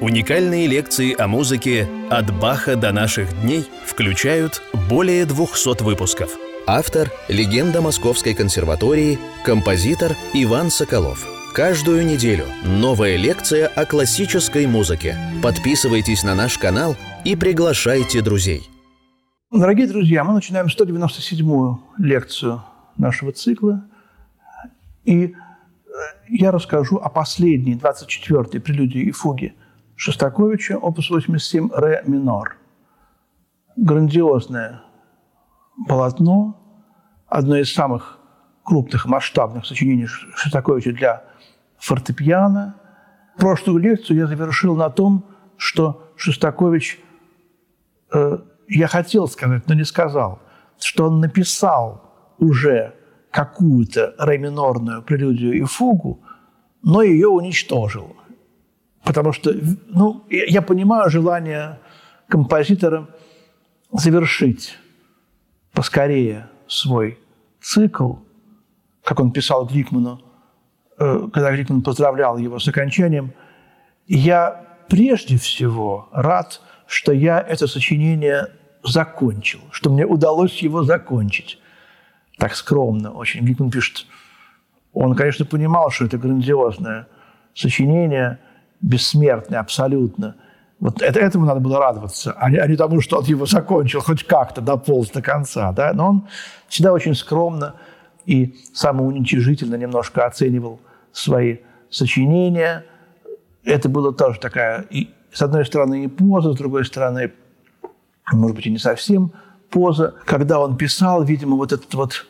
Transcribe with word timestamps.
Уникальные 0.00 0.66
лекции 0.66 1.14
о 1.14 1.28
музыке 1.28 1.86
«От 2.08 2.34
Баха 2.40 2.74
до 2.74 2.90
наших 2.90 3.38
дней» 3.42 3.66
включают 3.84 4.62
более 4.88 5.26
200 5.26 5.82
выпусков. 5.82 6.38
Автор– 6.66 7.10
легенда 7.28 7.82
Московской 7.82 8.32
консерватории, 8.32 9.18
композитор 9.44 10.12
Иван 10.32 10.70
Соколов. 10.70 11.26
Каждую 11.52 12.06
неделю 12.06 12.46
новая 12.64 13.16
лекция 13.16 13.66
о 13.66 13.84
классической 13.84 14.66
музыке. 14.66 15.18
Подписывайтесь 15.42 16.22
на 16.22 16.34
наш 16.34 16.56
канал 16.56 16.96
и 17.26 17.36
приглашайте 17.36 18.22
друзей. 18.22 18.62
Дорогие 19.52 19.86
друзья, 19.86 20.24
мы 20.24 20.32
начинаем 20.32 20.68
197-ю 20.68 21.82
лекцию 21.98 22.64
нашего 22.96 23.32
цикла. 23.32 23.84
И 25.04 25.26
э, 25.26 25.32
я 26.30 26.52
расскажу 26.52 26.96
о 26.96 27.10
последней, 27.10 27.74
24-й 27.74 28.60
прелюдии 28.60 29.02
и 29.02 29.10
фуге 29.10 29.52
Шостаковича, 30.00 30.78
опус 30.78 31.10
87, 31.10 31.70
ре 31.74 32.02
минор. 32.06 32.56
Грандиозное 33.76 34.80
полотно, 35.86 36.56
одно 37.26 37.56
из 37.56 37.70
самых 37.74 38.18
крупных 38.64 39.04
масштабных 39.04 39.66
сочинений 39.66 40.06
Шостаковича 40.06 40.92
для 40.92 41.24
фортепиано. 41.76 42.76
Прошлую 43.36 43.76
лекцию 43.76 44.16
я 44.16 44.26
завершил 44.26 44.74
на 44.74 44.88
том, 44.88 45.26
что 45.58 46.10
Шостакович, 46.16 46.98
э, 48.14 48.38
я 48.68 48.86
хотел 48.86 49.28
сказать, 49.28 49.68
но 49.68 49.74
не 49.74 49.84
сказал, 49.84 50.40
что 50.78 51.08
он 51.08 51.20
написал 51.20 52.10
уже 52.38 52.94
какую-то 53.30 54.14
ре 54.18 54.38
минорную 54.38 55.02
прелюдию 55.02 55.52
и 55.52 55.62
фугу, 55.64 56.22
но 56.82 57.02
ее 57.02 57.28
уничтожил. 57.28 58.16
Потому 59.04 59.32
что, 59.32 59.54
ну, 59.88 60.24
я 60.28 60.62
понимаю 60.62 61.10
желание 61.10 61.78
композитора 62.28 63.08
завершить 63.92 64.78
поскорее 65.72 66.48
свой 66.68 67.18
цикл, 67.60 68.14
как 69.02 69.20
он 69.20 69.32
писал 69.32 69.66
Гликману, 69.66 70.20
э, 70.98 71.28
когда 71.32 71.52
Гликман 71.52 71.82
поздравлял 71.82 72.36
его 72.38 72.58
с 72.58 72.68
окончанием. 72.68 73.32
Я 74.06 74.66
прежде 74.88 75.38
всего 75.38 76.08
рад, 76.12 76.60
что 76.86 77.12
я 77.12 77.40
это 77.40 77.66
сочинение 77.66 78.48
закончил, 78.82 79.60
что 79.70 79.90
мне 79.90 80.04
удалось 80.04 80.58
его 80.58 80.84
закончить. 80.84 81.58
Так 82.38 82.54
скромно 82.54 83.12
очень. 83.12 83.40
Гликман 83.44 83.70
пишет, 83.70 84.06
он, 84.92 85.14
конечно, 85.14 85.44
понимал, 85.46 85.90
что 85.90 86.04
это 86.04 86.18
грандиозное 86.18 87.08
сочинение– 87.54 88.38
бессмертный 88.80 89.58
абсолютно. 89.58 90.36
Вот 90.78 91.02
это, 91.02 91.20
этому 91.20 91.44
надо 91.44 91.60
было 91.60 91.78
радоваться, 91.78 92.32
а 92.38 92.50
не, 92.50 92.56
а 92.56 92.66
не 92.66 92.76
тому, 92.76 93.00
что 93.00 93.18
он 93.18 93.24
его 93.24 93.44
закончил, 93.44 94.00
хоть 94.00 94.24
как-то 94.24 94.62
дополз 94.62 95.10
до 95.10 95.20
конца. 95.20 95.72
Да? 95.72 95.92
Но 95.92 96.08
он 96.08 96.28
всегда 96.68 96.92
очень 96.92 97.14
скромно 97.14 97.74
и 98.24 98.56
самоуничижительно 98.72 99.74
немножко 99.74 100.24
оценивал 100.24 100.80
свои 101.12 101.58
сочинения. 101.90 102.84
Это 103.64 103.88
было 103.88 104.14
тоже 104.14 104.40
такая, 104.40 104.82
и, 104.90 105.10
с 105.32 105.42
одной 105.42 105.66
стороны, 105.66 106.04
и 106.04 106.08
поза, 106.08 106.52
с 106.52 106.56
другой 106.56 106.86
стороны, 106.86 107.32
может 108.32 108.56
быть, 108.56 108.66
и 108.66 108.70
не 108.70 108.78
совсем 108.78 109.32
поза. 109.68 110.14
Когда 110.24 110.60
он 110.60 110.76
писал, 110.76 111.22
видимо, 111.24 111.56
вот 111.56 111.72
этот 111.72 111.92
вот 111.94 112.26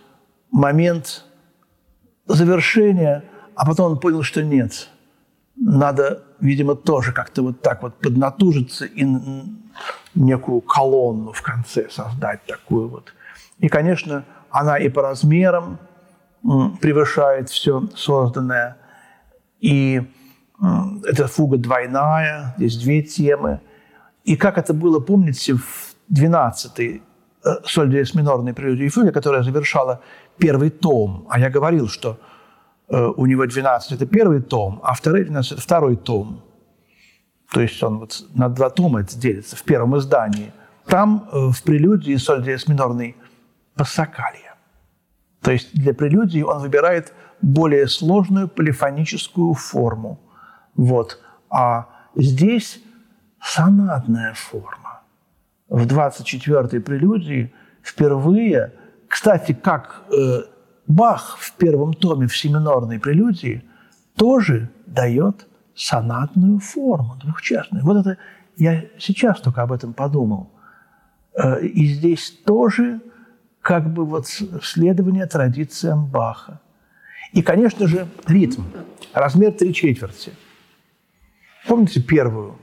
момент 0.51 1.25
завершения, 2.27 3.25
а 3.55 3.67
потом 3.67 3.93
он 3.93 4.01
понял, 4.01 4.23
что 4.23 4.43
нет, 4.43 4.89
надо 5.56 6.25
видимо, 6.41 6.75
тоже 6.75 7.12
как-то 7.12 7.43
вот 7.43 7.61
так 7.62 7.83
вот 7.83 7.95
поднатужиться 7.97 8.84
и 8.84 9.06
некую 10.15 10.61
колонну 10.61 11.33
в 11.33 11.43
конце 11.43 11.89
создать 11.91 12.45
такую 12.47 12.89
вот. 12.89 13.15
И, 13.59 13.69
конечно, 13.69 14.25
она 14.51 14.78
и 14.78 14.89
по 14.89 15.03
размерам 15.03 15.78
превышает 16.81 17.50
все 17.50 17.88
созданное. 17.94 18.77
И 19.61 20.03
эта 21.05 21.27
фуга 21.27 21.59
двойная, 21.59 22.55
здесь 22.56 22.77
две 22.77 23.03
темы. 23.03 23.61
И 24.25 24.37
как 24.37 24.59
это 24.59 24.75
было, 24.75 25.00
помните, 25.00 25.55
в 25.55 25.94
12-й 26.12 27.03
э, 27.44 27.49
соль 27.65 27.91
диез 27.91 28.15
минорной 28.15 28.53
прелюдии 28.53 28.87
и 28.87 28.88
фуге, 28.88 29.12
которая 29.12 29.43
завершала 29.43 30.00
первый 30.38 30.71
том. 30.71 31.27
А 31.31 31.38
я 31.38 31.50
говорил, 31.50 31.88
что 31.88 32.19
у 32.91 33.27
него 33.27 33.47
12– 33.47 33.93
это 34.01 34.06
первый 34.06 34.43
том, 34.43 34.81
а 34.83 34.95
второй 34.95 35.25
12– 35.25 35.53
это 35.53 35.61
второй 35.61 35.97
том. 35.97 36.43
То 37.53 37.61
есть 37.61 37.83
он 37.83 37.99
вот 37.99 38.25
на 38.34 38.49
два 38.49 38.71
тома 38.71 39.01
это 39.01 39.19
делится 39.19 39.56
в 39.56 39.62
первом 39.62 39.97
издании. 39.99 40.53
Там 40.87 41.29
э, 41.33 41.49
в 41.50 41.62
прелюдии 41.62 42.17
соль 42.17 42.43
диез 42.43 42.69
минорный 42.69 43.17
пассакалья. 43.75 44.55
То 45.43 45.53
есть 45.53 45.73
для 45.73 45.95
прелюдии 45.95 46.43
он 46.43 46.61
выбирает 46.61 47.12
более 47.43 47.89
сложную 47.89 48.49
полифоническую 48.49 49.55
форму. 49.55 50.21
Вот. 50.75 51.21
А 51.49 51.89
здесь 52.15 52.81
сонатная 53.41 54.34
форма. 54.34 55.03
В 55.69 55.87
24-й 55.87 56.81
прелюдии 56.81 57.53
впервые, 57.83 58.75
кстати, 59.09 59.53
как 59.53 60.03
э, 60.12 60.43
Бах 60.87 61.37
в 61.39 61.53
первом 61.57 61.95
томе 61.95 62.27
в 62.27 62.37
семинорной 62.37 62.99
прелюдии 62.99 63.63
тоже 64.17 64.69
дает 64.87 65.47
сонатную 65.75 66.59
форму, 66.59 67.17
двухчастную. 67.23 67.85
Вот 67.85 67.99
это 67.99 68.19
я 68.57 68.85
сейчас 68.99 69.41
только 69.41 69.63
об 69.63 69.73
этом 69.73 69.93
подумал. 69.93 70.51
Э, 71.35 71.65
и 71.65 71.87
здесь 71.87 72.31
тоже 72.45 73.01
как 73.61 73.93
бы 73.93 74.05
вот 74.05 74.27
следование 74.27 75.27
традициям 75.27 76.07
Баха. 76.07 76.61
И, 77.33 77.43
конечно 77.43 77.87
же, 77.87 78.09
ритм. 78.27 78.62
Размер 79.12 79.53
три 79.53 79.73
четверти. 79.73 80.33
Помните 81.67 82.03
первую? 82.03 82.57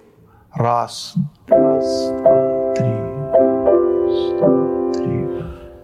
Раз, 0.53 1.13
раз, 1.47 2.09
два, 2.09 2.73
три, 2.73 2.89
раз, 3.31 4.39
два, 4.39 4.93
три. 4.93 5.27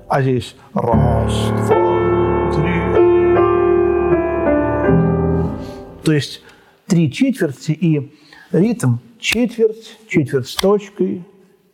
А 0.10 0.22
здесь 0.22 0.56
раз, 0.74 1.68
два, 1.68 1.93
То 6.03 6.12
есть 6.12 6.41
три 6.86 7.12
четверти 7.12 7.72
и 7.72 8.14
ритм 8.52 8.97
четверть, 9.19 9.97
четверть 10.08 10.50
с 10.50 10.56
точкой 10.56 11.24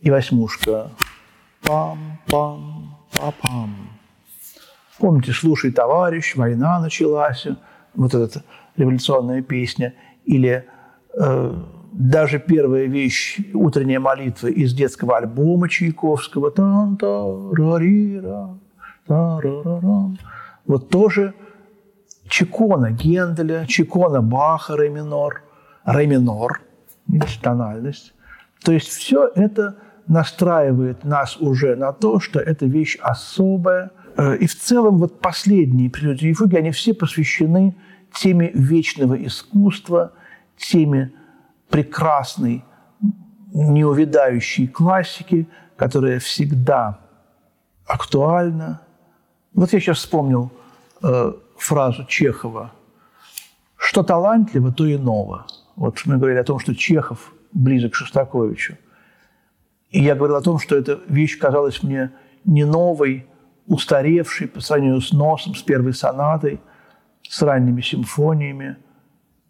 и 0.02 0.12
восьмушка. 0.12 0.92
Пам-пам, 1.64 2.90
па-пам. 3.18 3.76
Помните, 5.00 5.32
«Слушай, 5.34 5.72
товарищ», 5.72 6.36
«Война 6.36 6.80
началась», 6.80 7.48
вот 7.96 8.14
эта 8.14 8.44
революционная 8.78 9.42
песня. 9.42 9.96
Или 10.26 10.66
э, 11.18 11.54
даже 11.92 12.40
первая 12.40 12.86
вещь 12.86 13.40
«Утренняя 13.54 14.00
молитва» 14.00 14.48
из 14.48 14.74
детского 14.74 15.18
альбома 15.18 15.70
Чайковского. 15.70 16.52
тан 16.52 16.98
та 16.98 17.08
ра 17.08 17.78
ри 17.80 18.20
ра 18.20 18.58
та 19.08 19.40
ра 19.42 19.64
ра 19.64 19.82
ра 19.82 20.18
Вот 20.66 20.90
тоже– 20.90 21.34
Чикона 22.30 22.92
Генделя, 22.92 23.66
Чикона 23.66 24.22
Баха, 24.22 24.78
ре 24.78 24.90
минор, 24.90 25.42
тональность. 27.42 28.14
То 28.64 28.72
есть 28.72 28.88
все 28.88 29.28
это 29.36 29.76
настраивает 30.08 31.04
нас 31.04 31.38
уже 31.38 31.76
на 31.76 31.92
то, 31.92 32.20
что 32.20 32.40
эта 32.40 32.66
вещь 32.66 32.98
особая. 33.02 33.92
Э, 34.18 34.36
и 34.36 34.48
в 34.48 34.56
целом 34.56 34.98
вот 34.98 35.20
последние 35.22 35.90
прелюдии 35.90 36.30
и 36.30 36.34
фуги, 36.34 36.56
они 36.56 36.72
все 36.72 36.94
посвящены 36.94 37.76
теме 38.14 38.52
вечного 38.54 39.16
искусства, 39.26 40.12
теме 40.58 41.12
прекрасной, 41.70 42.64
неувядающей 43.54 44.68
классики, 44.68 45.48
которая 45.76 46.20
всегда 46.20 47.00
актуальна. 47.86 48.82
Вот 49.54 49.74
я 49.74 49.80
сейчас 49.80 49.98
вспомнил 49.98 50.52
э, 51.02 51.34
фразу 51.62 52.06
Чехова 52.06 52.74
«Что 53.76 54.04
талантливо, 54.04 54.72
то 54.72 54.86
и 54.86 54.98
ново». 54.98 55.46
Вот 55.76 56.02
мы 56.06 56.18
говорили 56.18 56.40
о 56.40 56.44
том, 56.44 56.60
что 56.60 56.76
Чехов 56.76 57.34
близок 57.54 57.94
к 57.94 57.96
Шостаковичу. 57.96 58.78
И 59.90 60.02
я 60.02 60.16
говорил 60.16 60.36
о 60.36 60.42
том, 60.42 60.60
что 60.60 60.76
эта 60.76 61.00
вещь 61.08 61.38
казалась 61.38 61.82
мне 61.82 62.12
не 62.46 62.66
новой, 62.66 63.26
устаревшей 63.66 64.48
по 64.48 64.62
сравнению 64.62 65.02
с 65.02 65.12
носом, 65.12 65.56
с 65.56 65.62
первой 65.62 65.94
сонатой, 65.94 66.60
с 67.24 67.42
ранними 67.42 67.82
симфониями. 67.82 68.78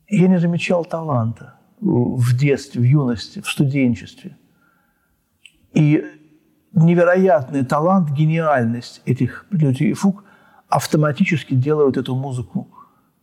Я 0.07 0.27
не 0.27 0.39
замечал 0.39 0.85
таланта 0.85 1.55
в 1.79 2.35
детстве, 2.35 2.81
в 2.81 2.83
юности, 2.83 3.41
в 3.41 3.49
студенчестве. 3.49 4.37
И 5.73 6.05
невероятный 6.73 7.65
талант, 7.65 8.11
гениальность 8.11 9.01
этих 9.05 9.45
прелюдий 9.49 9.91
и 9.91 9.93
фуг 9.93 10.23
автоматически 10.69 11.55
делают 11.55 11.97
эту 11.97 12.15
музыку 12.15 12.67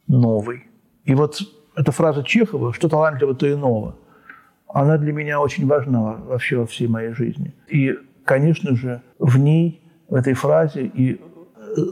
новой. 0.09 0.67
И 1.05 1.15
вот 1.15 1.41
эта 1.77 1.93
фраза 1.93 2.23
Чехова 2.23 2.73
«что 2.73 2.89
талантливо, 2.89 3.35
то 3.35 3.47
и 3.47 3.55
ново», 3.55 3.97
она 4.69 4.99
для 4.99 5.13
меня 5.13 5.41
очень 5.41 5.67
важна 5.67 6.15
вообще 6.15 6.59
во 6.59 6.67
всей 6.67 6.89
моей 6.89 7.13
жизни. 7.13 7.55
И, 7.69 7.97
конечно 8.25 8.77
же, 8.77 9.01
в 9.19 9.39
ней, 9.39 9.81
в 10.09 10.15
этой 10.15 10.35
фразе 10.35 10.87
и 10.87 11.15
э, 11.15 11.19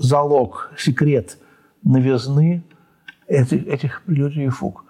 залог, 0.01 0.73
секрет 0.77 1.39
новизны 1.83 2.65
этих, 3.27 3.67
этих 3.67 4.03
прелюдий 4.03 4.47
и 4.47 4.49
фуг. 4.49 4.85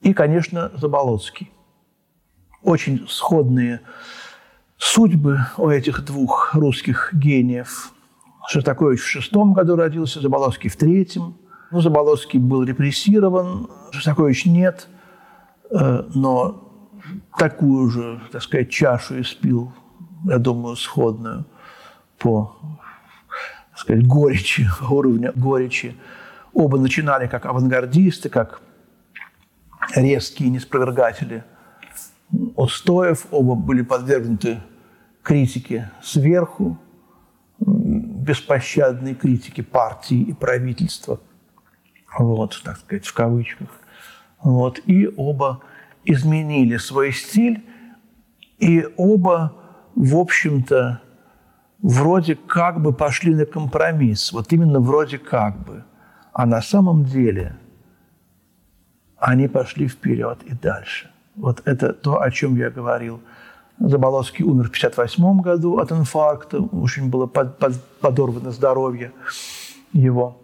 И, 0.00 0.14
конечно, 0.14 0.70
Заболоцкий. 0.76 1.50
Очень 2.62 3.06
сходные 3.08 3.80
судьбы 4.76 5.40
у 5.56 5.68
этих 5.68 6.04
двух 6.04 6.54
русских 6.54 7.10
гениев. 7.12 7.92
Шостакович 8.48 9.00
в 9.00 9.06
шестом 9.06 9.52
году 9.52 9.76
родился, 9.76 10.20
Заболоцкий 10.20 10.70
в 10.70 10.76
третьем. 10.76 11.36
Ну, 11.70 11.80
Заболоцкий 11.82 12.38
был 12.38 12.62
репрессирован, 12.62 13.68
Шостакович 13.90 14.46
нет, 14.46 14.88
э, 15.70 16.02
но 16.14 16.64
такую 17.36 17.90
же, 17.90 18.20
так 18.32 18.42
сказать, 18.42 18.70
чашу 18.70 19.20
испил, 19.20 19.72
я 20.24 20.38
думаю, 20.38 20.76
сходную 20.76 21.44
по, 22.18 22.56
так 23.70 23.78
сказать, 23.80 24.06
горечи, 24.06 24.66
уровню 24.90 25.32
горечи. 25.36 25.94
Оба 26.54 26.78
начинали 26.78 27.26
как 27.26 27.44
авангардисты, 27.44 28.30
как 28.30 28.62
резкие 29.94 30.48
неспровергатели 30.48 31.44
устоев, 32.56 33.26
оба 33.30 33.54
были 33.54 33.82
подвергнуты 33.82 34.60
критике 35.22 35.90
сверху, 36.02 36.78
беспощадной 38.28 39.14
критике 39.14 39.62
партии 39.62 40.20
и 40.20 40.32
правительства, 40.34 41.18
вот, 42.18 42.60
так 42.64 42.76
сказать, 42.78 43.06
в 43.06 43.14
кавычках. 43.14 43.68
Вот, 44.42 44.80
и 44.86 45.08
оба 45.16 45.60
изменили 46.04 46.76
свой 46.76 47.12
стиль, 47.12 47.64
и 48.58 48.86
оба, 48.96 49.54
в 49.94 50.16
общем-то, 50.16 51.00
вроде 51.82 52.34
как 52.34 52.82
бы 52.82 52.92
пошли 52.92 53.34
на 53.34 53.46
компромисс. 53.46 54.32
Вот 54.32 54.52
именно 54.52 54.80
вроде 54.80 55.18
как 55.18 55.58
бы. 55.64 55.84
А 56.32 56.46
на 56.46 56.60
самом 56.60 57.04
деле 57.04 57.56
они 59.16 59.48
пошли 59.48 59.88
вперед 59.88 60.42
и 60.44 60.54
дальше. 60.54 61.10
Вот 61.34 61.62
это 61.64 61.92
то, 61.92 62.20
о 62.20 62.30
чем 62.30 62.56
я 62.56 62.70
говорил. 62.70 63.20
Заболоцкий 63.80 64.44
умер 64.44 64.64
в 64.64 64.76
1958 64.76 65.40
году 65.40 65.78
от 65.78 65.92
инфаркта. 65.92 66.60
Очень 66.60 67.10
было 67.10 67.26
под, 67.26 67.58
под, 67.58 67.82
подорвано 68.00 68.50
здоровье 68.50 69.12
его 69.92 70.40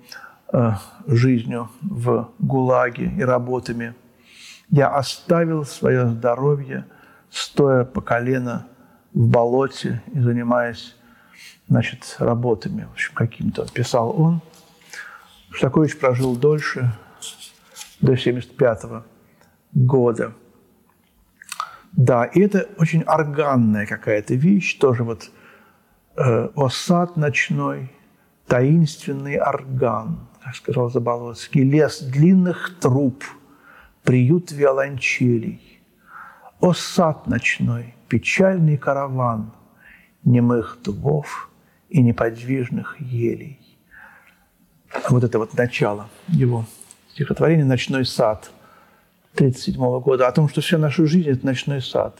э, 0.52 0.72
жизнью 1.06 1.69
в 1.82 2.28
ГУЛАГе 2.38 3.14
и 3.19 3.22
работами. 3.22 3.94
Я 4.70 4.88
оставил 4.88 5.64
свое 5.64 6.08
здоровье, 6.08 6.86
стоя 7.31 7.84
по 7.84 8.00
колено 8.00 8.66
в 9.12 9.26
болоте 9.26 10.02
и 10.12 10.20
занимаясь 10.20 10.94
значит, 11.69 12.16
работами, 12.19 12.87
в 12.88 12.92
общем, 12.92 13.14
каким-то, 13.14 13.66
писал 13.72 14.14
он. 14.20 14.40
Шостакович 15.50 15.98
прожил 15.98 16.37
дольше, 16.37 16.92
до 18.00 18.12
1975 18.12 19.04
года. 19.72 20.32
Да, 21.96 22.25
и 22.25 22.41
это 22.41 22.69
очень 22.79 23.02
органная 23.02 23.87
какая-то 23.87 24.35
вещь, 24.35 24.79
тоже 24.79 25.05
вот 25.05 25.31
э, 26.17 26.49
осад 26.56 27.17
ночной, 27.17 27.93
таинственный 28.49 29.37
орган, 29.37 30.26
как 30.43 30.56
сказал 30.56 30.91
Заболоцкий, 30.91 31.62
лес 31.62 32.00
длинных 32.00 32.81
труб, 32.81 33.23
приют 34.02 34.50
виолончелей, 34.50 35.81
осад 36.61 37.29
ночной, 37.29 37.94
печальный 38.08 38.76
караван 38.76 39.52
немых 40.25 40.79
дубов 40.82 41.49
и 41.90 42.02
неподвижных 42.02 43.00
елей. 43.00 43.61
Вот 45.11 45.23
это 45.23 45.38
вот 45.38 45.55
начало 45.55 46.08
его 46.26 46.67
стихотворения 47.12 47.64
«Ночной 47.64 48.05
сад»– 48.05 48.50
1937 49.34 50.00
года, 50.00 50.28
о 50.28 50.32
том, 50.32 50.48
что 50.48 50.60
вся 50.60 50.78
наша 50.78 51.06
жизнь– 51.06 51.28
это 51.31 51.44
ночной 51.44 51.82
сад. 51.82 52.19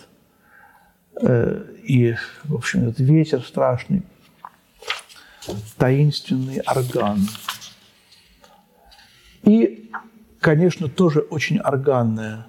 Э, 1.20 1.64
и, 1.84 2.16
в 2.44 2.55
общем, 2.55 2.88
этот 2.88 2.99
ветер 2.99 3.43
страшный, 3.43 4.02
таинственный 5.76 6.61
орган. 6.66 7.20
И, 9.43 9.90
конечно, 10.40 10.88
тоже 10.88 11.20
очень 11.20 11.58
органная 11.58 12.46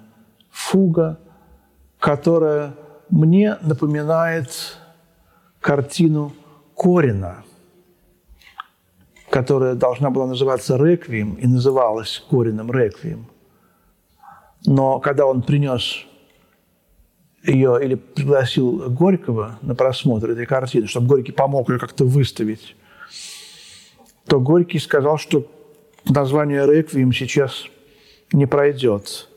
фуга, 0.50 1.20
которая 2.00 2.74
мне 3.08 3.56
напоминает 3.62 4.78
картину 5.60 6.32
Корина, 6.76 7.44
которая 9.30 9.74
должна 9.74 10.10
была 10.10 10.26
называться 10.26 10.76
«Реквием» 10.76 11.34
и 11.34 11.46
называлась 11.46 12.24
Корином 12.28 12.72
«Реквием». 12.72 13.26
Но 14.66 14.98
когда 14.98 15.26
он 15.26 15.42
принес 15.42 16.04
ее 17.44 17.78
или 17.82 17.94
пригласил 17.94 18.90
Горького 18.90 19.58
на 19.62 19.74
просмотр 19.76 20.30
этой 20.30 20.46
картины, 20.46 20.88
чтобы 20.88 21.06
Горький 21.06 21.32
помог 21.32 21.70
ее 21.70 21.78
как-то 21.78 22.04
выставить, 22.04 22.76
то 24.26 24.40
Горький 24.40 24.80
сказал, 24.80 25.18
что 25.18 25.46
название 26.04 26.66
«Реквием» 26.66 27.12
сейчас 27.12 27.66
не 28.32 28.46
пройдет. 28.46 29.28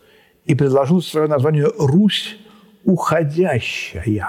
И 0.46 0.56
предложил 0.56 1.02
свое 1.02 1.28
название 1.28 1.68
«Русь 1.78 2.38
уходящая». 2.84 4.26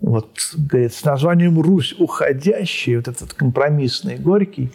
Вот, 0.00 0.28
говорит, 0.56 0.92
с 0.92 1.04
названием 1.04 1.60
«Русь 1.60 1.94
уходящая», 1.96 2.96
вот 2.96 3.06
этот 3.06 3.32
компромиссный 3.34 4.16
Горький, 4.16 4.72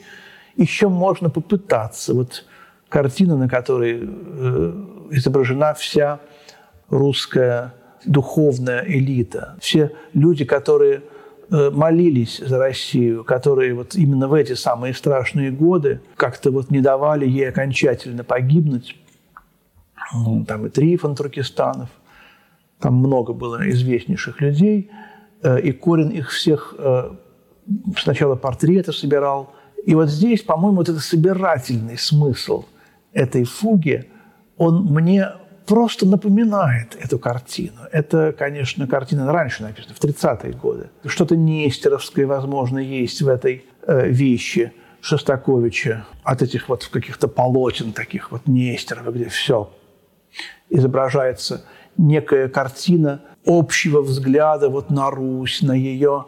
еще 0.56 0.88
можно 0.88 1.30
попытаться. 1.30 2.14
Вот 2.14 2.46
картина, 2.94 3.36
на 3.38 3.50
которой 3.50 4.02
э, 4.04 4.74
изображена 5.10 5.74
вся 5.74 6.20
русская 6.90 7.74
духовная 8.06 8.84
элита. 8.86 9.56
Все 9.60 9.94
люди, 10.14 10.46
которые 10.46 11.02
э, 11.50 11.72
молились 11.72 12.38
за 12.38 12.60
Россию, 12.60 13.24
которые 13.24 13.74
вот 13.74 13.96
именно 13.96 14.28
в 14.28 14.34
эти 14.36 14.54
самые 14.54 14.94
страшные 14.94 15.50
годы 15.50 16.02
как-то 16.18 16.52
вот 16.52 16.70
не 16.70 16.82
давали 16.82 17.28
ей 17.28 17.50
окончательно 17.50 18.24
погибнуть. 18.24 18.96
Ну, 20.14 20.46
там 20.46 20.68
и 20.68 20.70
Трифон 20.70 21.16
Туркестанов, 21.16 21.90
там 22.80 22.94
много 22.94 23.34
было 23.34 23.68
известнейших 23.72 24.40
людей, 24.40 24.92
э, 25.42 25.60
и 25.62 25.72
Корин 25.72 26.10
их 26.10 26.30
всех 26.30 26.76
сначала 27.98 28.36
портреты 28.36 28.94
собирал. 28.94 29.56
И 29.84 29.96
вот 29.96 30.10
здесь, 30.10 30.44
по-моему, 30.44 30.78
вот 30.78 30.90
это 30.90 31.00
собирательный 31.00 31.98
смысл– 31.98 32.66
этой 33.14 33.44
фуге, 33.44 34.08
он 34.58 34.86
мне 34.86 35.30
просто 35.66 36.06
напоминает 36.06 36.98
эту 37.00 37.20
картину. 37.20 37.78
Это, 37.92 38.34
конечно, 38.38 38.88
картина 38.88 39.32
раньше 39.32 39.64
написана, 39.64 39.96
в 39.96 40.04
30-е 40.04 40.54
годы. 40.54 40.90
Что-то 41.06 41.36
нестеровское, 41.36 42.28
возможно, 42.28 42.80
есть 42.80 43.22
в 43.22 43.28
этой 43.28 43.66
э, 43.88 44.10
вещи 44.10 44.74
Шостаковича 45.02 46.06
от 46.24 46.42
этих 46.42 46.70
вот 46.70 46.86
каких-то 46.86 47.28
полотен 47.28 47.94
таких 47.94 48.32
вот 48.32 48.48
Нестерова, 48.48 49.12
где 49.12 49.28
все 49.30 49.70
изображается 50.70 51.66
некая 51.98 52.48
картина 52.48 53.22
общего 53.46 54.02
взгляда 54.02 54.70
вот 54.70 54.90
на 54.90 55.10
Русь, 55.12 55.62
на 55.62 55.74
ее 55.74 56.26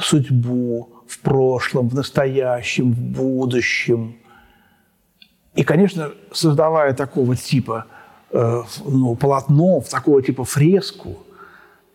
судьбу 0.00 0.90
в 1.06 1.20
прошлом, 1.20 1.88
в 1.88 1.94
настоящем, 1.94 2.92
в 2.92 3.00
будущем– 3.00 4.16
и, 5.54 5.64
конечно, 5.64 6.12
создавая 6.32 6.94
такого 6.94 7.34
типа 7.36 7.86
э, 8.30 8.62
ну, 8.84 9.16
полотно, 9.16 9.82
такого 9.88 10.22
типа 10.22 10.44
фреску, 10.44 11.18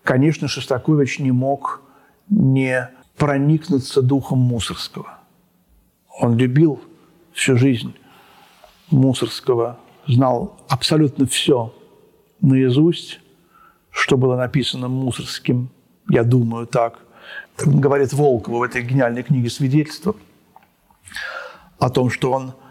конечно, 0.03 0.47
Шостакович 0.47 1.19
не 1.19 1.31
мог 1.31 1.81
не 2.29 2.89
проникнуться 3.17 4.01
духом 4.01 4.39
Мусорского. 4.39 5.19
Он 6.19 6.37
любил 6.37 6.81
всю 7.33 7.57
жизнь 7.57 7.95
Мусорского, 8.89 9.77
знал 10.05 10.59
абсолютно 10.67 11.25
все 11.25 11.73
наизусть, 12.41 13.21
что 13.89 14.17
было 14.17 14.35
написано 14.35 14.89
Мусорским, 14.89 15.69
я 16.09 16.23
думаю 16.23 16.67
так. 16.67 16.99
Говорит 17.57 18.11
Волкова 18.11 18.57
в 18.57 18.63
этой 18.63 18.83
гениальной 18.83 19.23
книге 19.23 19.49
«Свидетельство» 19.49 20.15
о 21.79 21.89
том, 21.89 22.09
что 22.09 22.33
он– 22.33 22.53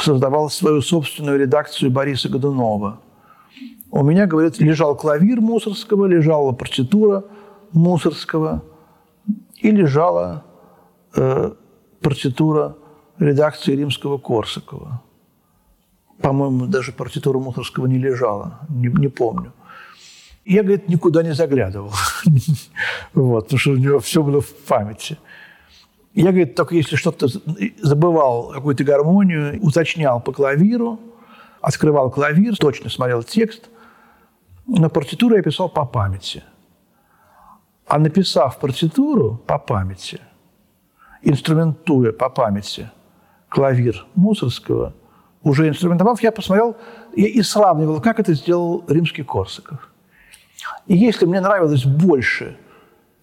создавал 0.00 0.50
свою 0.50 0.82
собственную 0.82 1.38
редакцию 1.38 1.90
Бориса 1.90 2.28
Годунова. 2.28 3.00
У 3.90 4.02
меня, 4.02 4.26
говорит, 4.26 4.58
лежал 4.58 4.96
клавир 4.96 5.40
Мусорского, 5.40 6.06
лежала 6.06 6.52
партитура 6.52 7.24
Мусорского 7.72 8.62
и 9.56 9.70
лежала 9.70 10.44
э, 11.14 11.52
партитура 12.00 12.76
редакции 13.18 13.74
римского 13.74 14.18
Корсакова. 14.18 15.02
По-моему, 16.20 16.66
даже 16.66 16.92
партитура 16.92 17.38
Мусорского 17.38 17.86
не 17.86 17.98
лежала, 17.98 18.60
не, 18.68 18.88
не 18.88 19.08
помню. 19.08 19.52
Я, 20.44 20.62
говорит, 20.62 20.88
никуда 20.88 21.22
не 21.22 21.34
заглядывал. 21.34 21.92
вот, 23.14 23.44
потому 23.44 23.58
что 23.58 23.70
у 23.72 23.76
него 23.76 23.98
все 23.98 24.22
было 24.22 24.40
в 24.40 24.54
памяти. 24.54 25.18
Я, 26.16 26.30
говорит, 26.30 26.54
только 26.54 26.74
если 26.74 26.96
что-то 26.96 27.28
забывал, 27.82 28.48
какую-то 28.48 28.84
гармонию, 28.84 29.62
уточнял 29.62 30.18
по 30.18 30.32
клавиру, 30.32 30.98
открывал 31.60 32.10
клавир, 32.10 32.56
точно 32.56 32.88
смотрел 32.88 33.22
текст, 33.22 33.68
но 34.66 34.88
партитуру 34.88 35.36
я 35.36 35.42
писал 35.42 35.68
по 35.68 35.84
памяти. 35.84 36.42
А 37.86 37.98
написав 37.98 38.58
партитуру 38.58 39.42
по 39.46 39.58
памяти, 39.58 40.18
инструментуя 41.20 42.12
по 42.12 42.30
памяти 42.30 42.90
клавир 43.50 44.06
Мусорского, 44.14 44.94
уже 45.42 45.68
инструментовав, 45.68 46.22
я 46.22 46.32
посмотрел 46.32 46.76
и, 47.14 47.24
и 47.24 47.42
сравнивал, 47.42 48.00
как 48.00 48.20
это 48.20 48.32
сделал 48.32 48.82
римский 48.88 49.22
Корсаков. 49.22 49.90
И 50.86 50.96
если 50.96 51.26
мне 51.26 51.42
нравилось 51.42 51.84
больше 51.84 52.56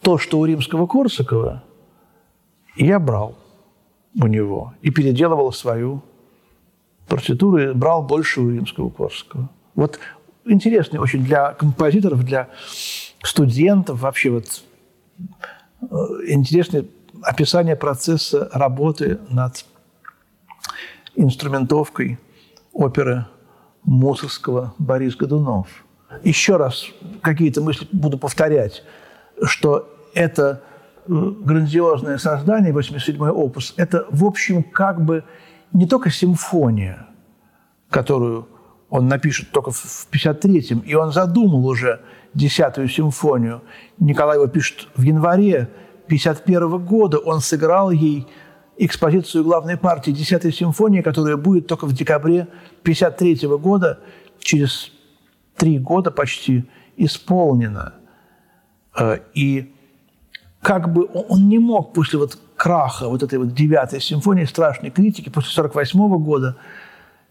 то, 0.01 0.19
что 0.19 0.37
у 0.37 0.45
римского 0.45 0.85
Корсакова– 0.85 1.63
я 2.75 2.99
брал 2.99 3.35
у 4.15 4.27
него 4.27 4.73
и 4.81 4.89
переделывал 4.89 5.51
свою 5.51 6.01
партитуру 7.07 7.57
и 7.57 7.73
брал 7.73 8.03
больше 8.03 8.41
у 8.41 8.49
римского 8.49 8.89
Корского. 8.89 9.49
Вот 9.75 9.99
интересный 10.45 10.99
очень 10.99 11.23
для 11.23 11.53
композиторов, 11.53 12.23
для 12.23 12.49
студентов 13.21 13.99
вообще 13.99 14.29
вот 14.29 14.63
э, 15.81 15.85
интересное 16.27 16.85
описание 17.21 17.75
процесса 17.75 18.49
работы 18.53 19.19
над 19.29 19.65
инструментовкой 21.15 22.19
оперы 22.71 23.25
Мусорского 23.83 24.73
«Борис 24.77 25.15
Годунов». 25.15 25.67
Еще 26.23 26.57
раз 26.57 26.85
какие-то 27.21 27.61
мысли 27.61 27.87
буду 27.91 28.17
повторять, 28.17 28.83
что 29.41 29.89
это– 30.13 30.63
грандиозное 31.07 32.17
создание, 32.17 32.73
87-й 32.73 33.29
опус, 33.29 33.73
это, 33.77 34.05
в 34.09 34.25
общем, 34.25 34.63
как 34.63 35.03
бы 35.03 35.23
не 35.71 35.87
только 35.87 36.09
симфония, 36.09 37.07
которую 37.89 38.47
он 38.89 39.07
напишет 39.07 39.51
только 39.51 39.71
в 39.71 40.07
53-м, 40.11 40.79
и 40.79 40.93
он 40.93 41.11
задумал 41.11 41.65
уже 41.65 42.01
десятую 42.33 42.87
симфонию. 42.87 43.61
Николай 43.99 44.37
его 44.37 44.47
пишет 44.47 44.87
в 44.95 45.01
январе 45.01 45.69
51 46.07 46.63
-го 46.63 46.79
года, 46.79 47.17
он 47.17 47.41
сыграл 47.41 47.91
ей 47.91 48.27
экспозицию 48.77 49.43
главной 49.43 49.77
партии 49.77 50.11
десятой 50.11 50.51
симфонии, 50.51 51.01
которая 51.01 51.37
будет 51.37 51.67
только 51.67 51.85
в 51.85 51.93
декабре 51.93 52.47
53 52.83 53.47
-го 53.47 53.57
года, 53.57 53.99
через 54.39 54.91
три 55.55 55.79
года 55.79 56.11
почти 56.11 56.65
исполнена. 56.97 57.93
Э, 58.97 59.19
и 59.33 59.73
как 60.63 60.91
бы 60.91 61.09
он 61.29 61.49
не 61.49 61.59
мог 61.59 61.93
после 61.93 62.17
вот 62.17 62.39
краха 62.55 63.09
вот 63.09 63.21
этой 63.21 63.37
вот 63.37 63.53
девятой 63.53 63.99
симфонии, 63.99 64.45
страшной 64.45 64.91
критики, 64.91 65.29
после 65.29 65.51
48 65.51 65.99
-го 65.99 66.17
года, 66.17 66.55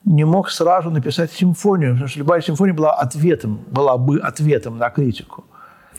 не 0.04 0.24
мог 0.24 0.50
сразу 0.50 0.90
написать 0.90 1.32
симфонию, 1.32 1.92
потому 1.92 2.08
что 2.08 2.18
любая 2.18 2.42
симфония 2.42 2.74
была 2.74 2.92
ответом, 2.94 3.60
была 3.70 3.96
бы 3.96 4.18
ответом 4.18 4.78
на 4.78 4.90
критику. 4.90 5.44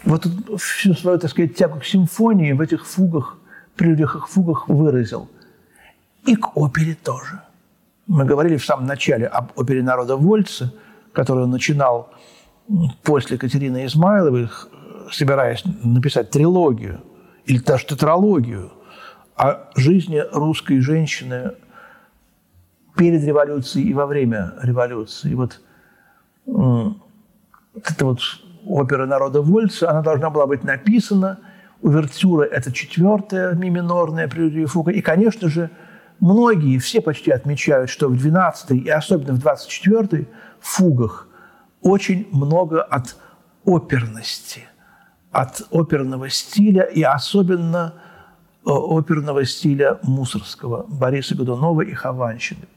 Вот 0.05 0.27
всю 0.59 0.93
свою, 0.93 1.17
так 1.17 1.31
сказать, 1.31 1.55
тягу 1.55 1.79
к 1.79 1.85
симфонии 1.85 2.53
в 2.53 2.61
этих 2.61 2.85
фугах, 2.85 3.37
прелюдиях 3.75 4.27
фугах 4.29 4.69
выразил. 4.69 5.27
И 6.27 6.35
к 6.35 6.55
опере 6.57 6.95
тоже. 7.03 7.39
Мы 8.07 8.25
говорили 8.25 8.57
в 8.57 8.65
самом 8.65 8.85
начале 8.85 9.25
об 9.25 9.51
опере 9.55 9.81
народа 9.81 10.17
Вольца, 10.17 10.71
которую 11.13 11.45
он 11.45 11.51
начинал 11.51 12.09
после 13.03 13.37
Катерины 13.37 13.85
Измайловой, 13.85 14.49
собираясь 15.11 15.63
написать 15.83 16.29
трилогию– 16.29 16.99
или 17.45 17.59
даже 17.59 17.85
тетралогию 17.85 18.71
о 19.35 19.69
жизни 19.75 20.23
русской 20.31 20.79
женщины 20.79 21.53
перед 22.95 23.23
революцией 23.23 23.89
и 23.89 23.93
во 23.93 24.05
время 24.05 24.53
революции. 24.61 25.31
И 25.31 25.35
вот 25.35 25.59
эта 26.45 28.05
вот 28.05 28.19
опера 28.65 29.05
народа 29.05 29.41
Вольца, 29.41 29.89
она 29.89 30.01
должна 30.01 30.29
была 30.29 30.45
быть 30.45 30.63
написана. 30.63 31.39
Увертюра– 31.81 32.43
это 32.51 32.71
четвертая 32.71 33.53
ми 33.55 33.69
минорная 33.69 34.27
прелюдия 34.29 34.67
фуга. 34.67 34.91
И, 34.91 35.01
конечно 35.01 35.49
же, 35.49 35.69
многие, 36.19 36.77
все 36.77 37.01
почти 37.01 37.31
отмечают, 37.31 37.89
что 37.89 38.07
в 38.07 38.17
12 38.17 38.85
и 38.85 38.89
особенно 38.89 39.33
в 39.33 39.45
24-й 39.45 40.29
фугах 40.61 41.27
очень 41.81 42.27
много 42.31 42.81
от 42.81 43.17
оперности– 43.65 44.61
от 45.33 45.63
оперного 45.71 46.29
стиля 46.29 46.83
и 46.83 47.01
особенно 47.01 47.95
э, 48.65 48.69
оперного 48.69 49.45
стиля 49.45 49.99
Мусорского, 50.03 50.85
Бориса 50.87 51.35
Годунова 51.35 51.81
и 51.81 51.93
Хованщины. 51.93 52.67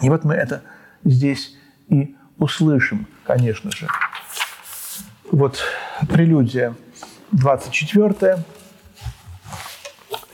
И 0.00 0.08
вот 0.08 0.24
мы 0.24 0.34
это 0.34 0.62
здесь 1.04 1.54
и 1.88 2.16
услышим, 2.38 3.06
конечно 3.24 3.70
же. 3.70 3.88
Вот 5.30 5.62
прелюдия 6.08 6.74
24 7.32 8.38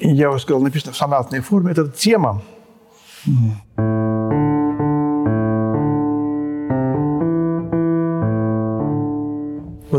я 0.01 0.31
уже 0.31 0.43
сказал, 0.43 0.63
написано 0.63 0.93
в 0.93 0.97
сонатной 0.97 1.41
форме. 1.41 1.73
Это 1.73 1.89
тема. 1.89 2.43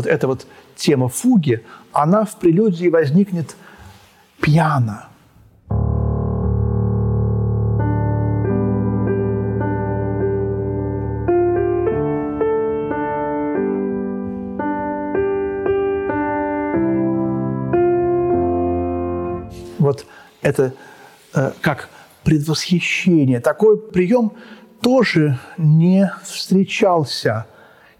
Вот 0.02 0.10
эта 0.10 0.26
вот 0.26 0.48
тема 0.74 1.08
фуги, 1.08 1.64
она 1.92 2.24
в 2.24 2.36
прелюдии 2.36 2.88
возникнет 2.88 3.54
пьяно. 4.40 5.06
Вот 19.78 20.04
это 20.40 20.74
э, 21.32 21.52
как 21.60 21.90
предвосхищение. 22.24 23.38
Такой 23.38 23.78
прием 23.78 24.32
тоже 24.80 25.38
не 25.58 26.10
встречался 26.24 27.46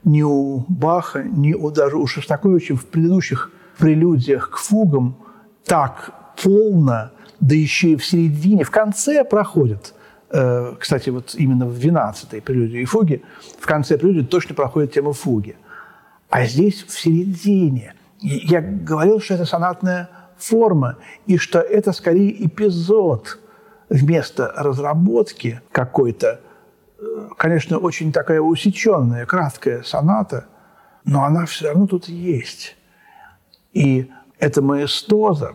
ни 0.04 0.22
у 0.22 0.64
Баха, 0.68 1.22
ни 1.22 1.54
у 1.54 1.70
даже 1.70 1.96
у 1.96 2.06
Шостаковича 2.06 2.76
в 2.76 2.86
предыдущих 2.86 3.50
прелюдиях 3.78 4.50
к 4.50 4.56
фугам 4.56 5.16
так 5.64 6.12
полно, 6.42 7.10
да 7.40 7.54
еще 7.54 7.90
и 7.90 7.96
в 7.96 8.04
середине, 8.04 8.64
в 8.64 8.70
конце 8.70 9.24
проходит. 9.24 9.94
Э, 10.30 10.74
кстати, 10.78 11.10
вот 11.10 11.34
именно 11.36 11.66
в 11.66 11.78
12-й 11.78 12.40
прелюдии 12.40 12.80
и 12.80 12.84
фуге, 12.84 13.22
в 13.60 13.66
конце 13.66 13.98
прелюдии 13.98 14.26
точно 14.26 14.54
проходит 14.54 14.92
тема 14.92 15.12
фуги. 15.12 15.56
А 16.30 16.46
здесь 16.46 16.82
в 16.82 16.98
середине. 16.98 17.94
Я 18.20 18.60
говорил, 18.60 19.20
что 19.20 19.34
это 19.34 19.44
сонатная 19.44 20.08
форма, 20.38 20.96
и 21.26 21.36
что 21.36 21.60
это 21.60 21.92
скорее 21.92 22.46
эпизод 22.46 23.38
вместо 23.88 24.52
разработки 24.56 25.60
какой-то 25.70 26.40
конечно, 27.36 27.78
очень 27.78 28.12
такая 28.12 28.40
усеченная, 28.40 29.26
краткая 29.26 29.82
соната, 29.82 30.46
но 31.04 31.24
она 31.24 31.46
все 31.46 31.68
равно 31.68 31.86
тут 31.86 32.08
есть. 32.08 32.76
И 33.72 34.10
это 34.38 34.62
маэстоза, 34.62 35.54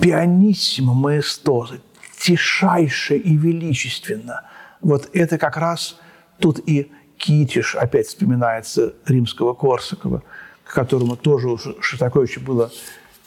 пианиссимо 0.00 0.94
маэстоза, 0.94 1.80
тишайше 2.18 3.16
и 3.16 3.36
величественно. 3.36 4.42
Вот 4.80 5.08
это 5.12 5.38
как 5.38 5.56
раз 5.56 5.98
тут 6.38 6.60
и 6.68 6.90
Китиш, 7.16 7.76
опять 7.76 8.08
вспоминается 8.08 8.94
римского 9.06 9.54
Корсакова, 9.54 10.22
к 10.64 10.74
которому 10.74 11.16
тоже 11.16 11.48
у 11.48 11.58
Шостаковича 11.58 12.40
было, 12.40 12.70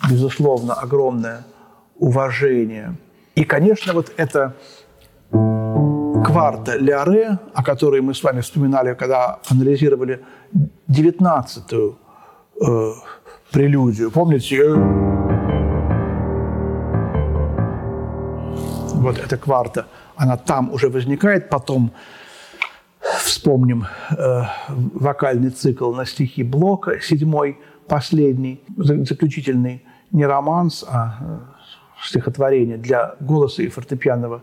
безусловно, 0.09 0.73
огромное 0.73 1.45
уважение. 1.97 2.95
И, 3.35 3.45
конечно, 3.45 3.93
вот 3.93 4.11
это 4.17 4.55
кварта 6.25 6.77
Ляре, 6.77 7.37
о 7.53 7.63
которой 7.63 8.01
мы 8.01 8.13
с 8.13 8.23
вами 8.23 8.41
вспоминали, 8.41 8.95
когда 8.95 9.39
анализировали 9.51 10.19
19-ю 10.89 11.97
э, 12.61 12.93
прелюдию. 13.51 14.11
Помните? 14.11 14.73
Вот 18.95 19.19
эта 19.19 19.37
кварта, 19.37 19.85
она 20.15 20.37
там 20.37 20.71
уже 20.73 20.89
возникает, 20.89 21.49
потом 21.49 21.91
вспомним 23.19 23.85
э, 24.17 24.43
вокальный 24.95 25.51
цикл 25.51 25.93
на 25.93 26.05
стихи 26.05 26.43
Блока, 26.43 26.99
седьмой, 27.01 27.57
последний, 27.87 28.63
заключительный, 28.77 29.83
не 30.11 30.25
романс, 30.25 30.83
а 30.87 31.17
э, 31.19 31.37
стихотворение 32.03 32.77
для 32.77 33.15
голоса 33.19 33.61
и 33.61 33.67
фортепианного 33.67 34.41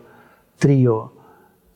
трио– 0.59 1.11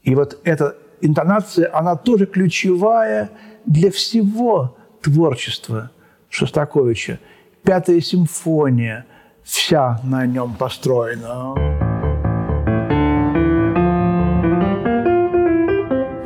и 0.08 0.16
вот 0.16 0.40
эта 0.46 0.78
интонация, 1.02 1.70
она 1.78 1.98
тоже 1.98 2.28
ключевая 2.28 3.30
для 3.66 3.92
всего 3.92 4.78
творчество 5.02 5.92
Шостаковича. 6.30 7.20
Пятая 7.62 8.00
симфония, 8.00 9.06
вся 9.44 10.00
на 10.06 10.26
нем 10.26 10.56
построена. 10.56 11.56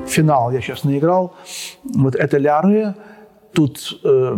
Финал 0.06 0.52
я 0.52 0.62
сейчас 0.62 0.84
наиграл. 0.84 1.34
Вот 1.84 2.14
это 2.14 2.38
ля 2.38 2.96
Тут 3.52 4.00
э, 4.04 4.36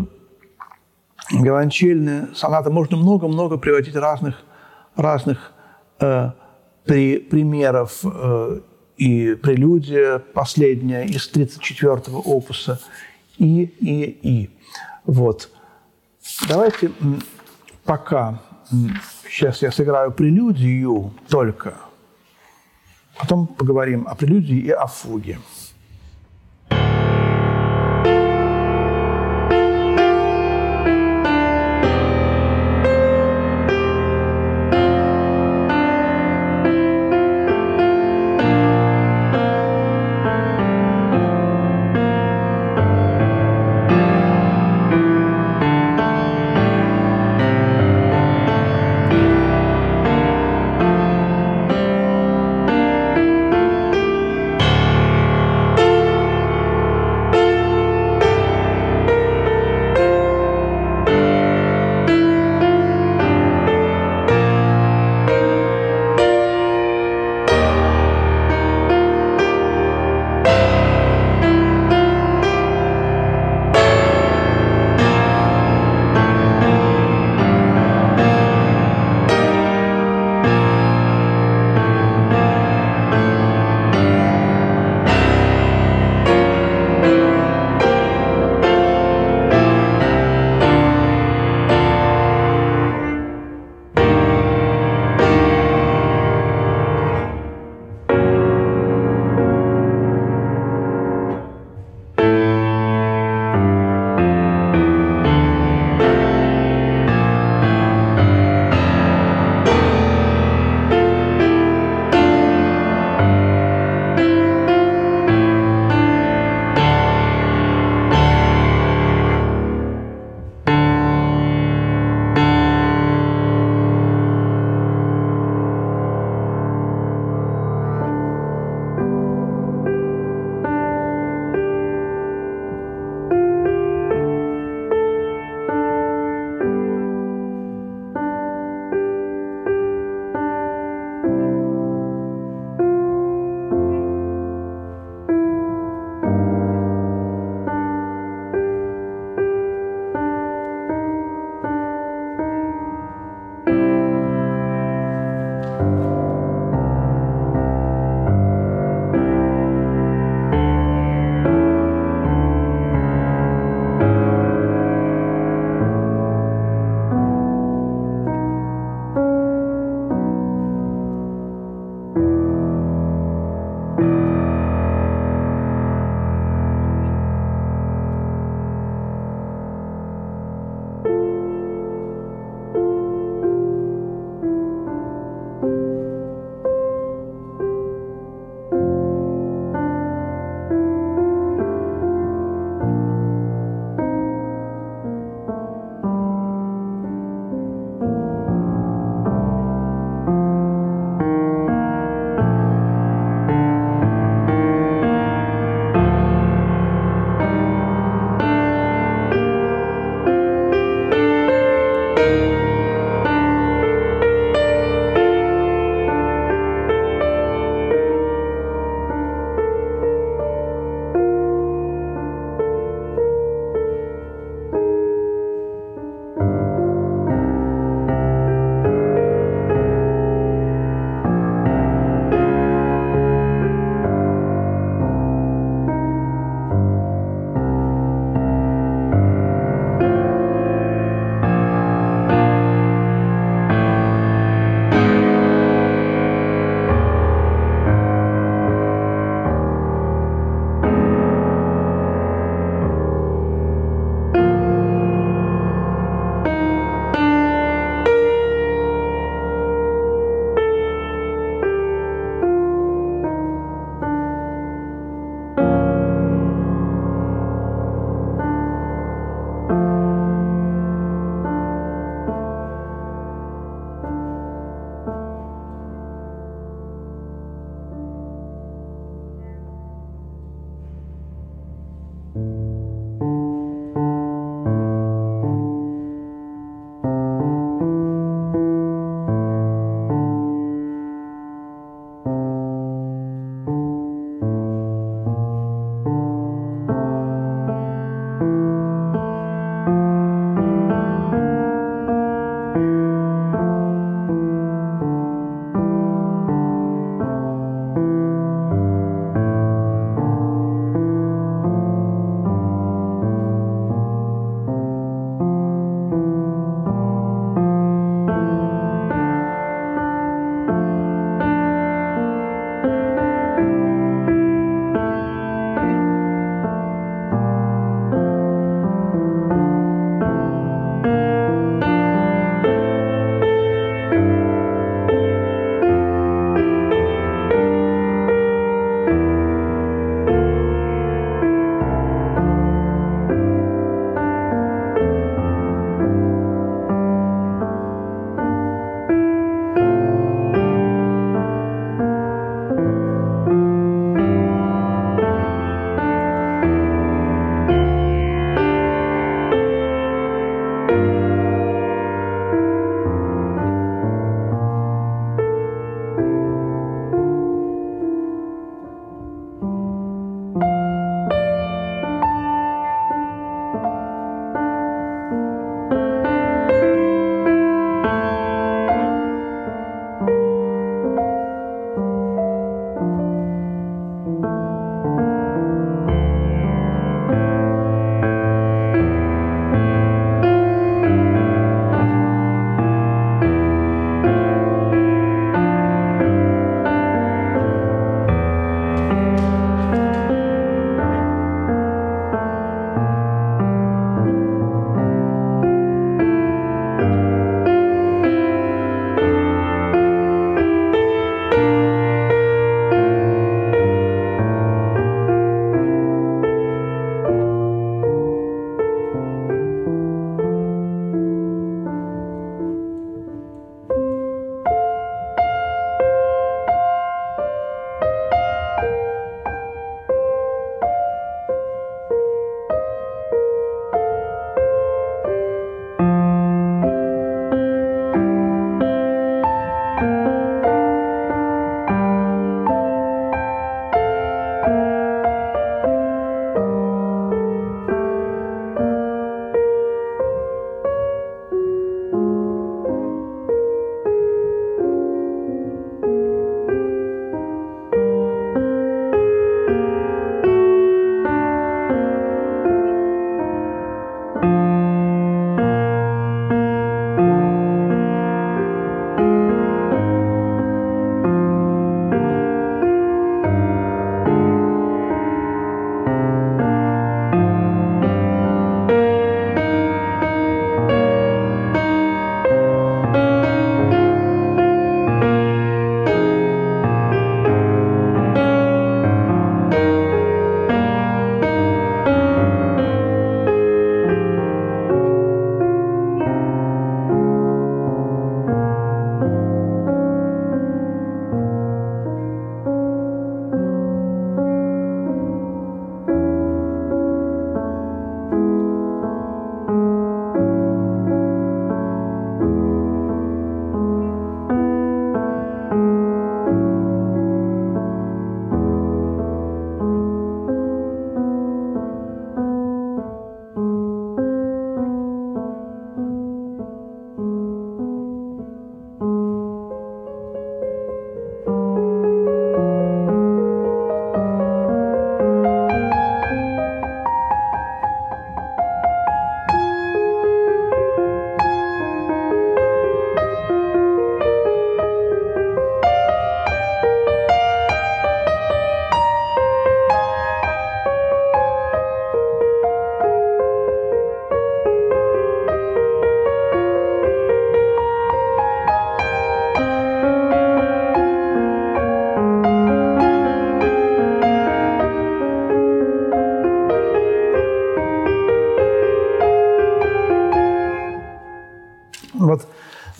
виолончельные 1.31 2.29
сонаты. 2.33 2.69
Можно 2.69 2.95
много-много 2.95 3.57
приводить 3.57 3.97
разных, 3.97 4.41
разных 4.95 5.51
э, 5.99 6.31
при, 6.85 7.17
примеров. 7.19 8.05
Э, 8.05 8.61
и 9.03 9.35
прелюдия 9.35 10.19
последняя 10.19 11.03
из 11.03 11.29
34-го 11.29 12.19
опуса. 12.19 12.79
И, 13.37 13.63
и, 13.81 14.17
и. 14.21 14.49
Вот. 15.03 15.49
Давайте 16.47 16.89
пока 17.83 18.41
сейчас 19.29 19.61
я 19.61 19.71
сыграю 19.71 20.11
прелюдию 20.13 21.13
только, 21.27 21.75
потом 23.19 23.47
поговорим 23.47 24.07
о 24.07 24.15
прелюдии 24.15 24.57
и 24.57 24.69
о 24.69 24.87
фуге. 24.87 25.37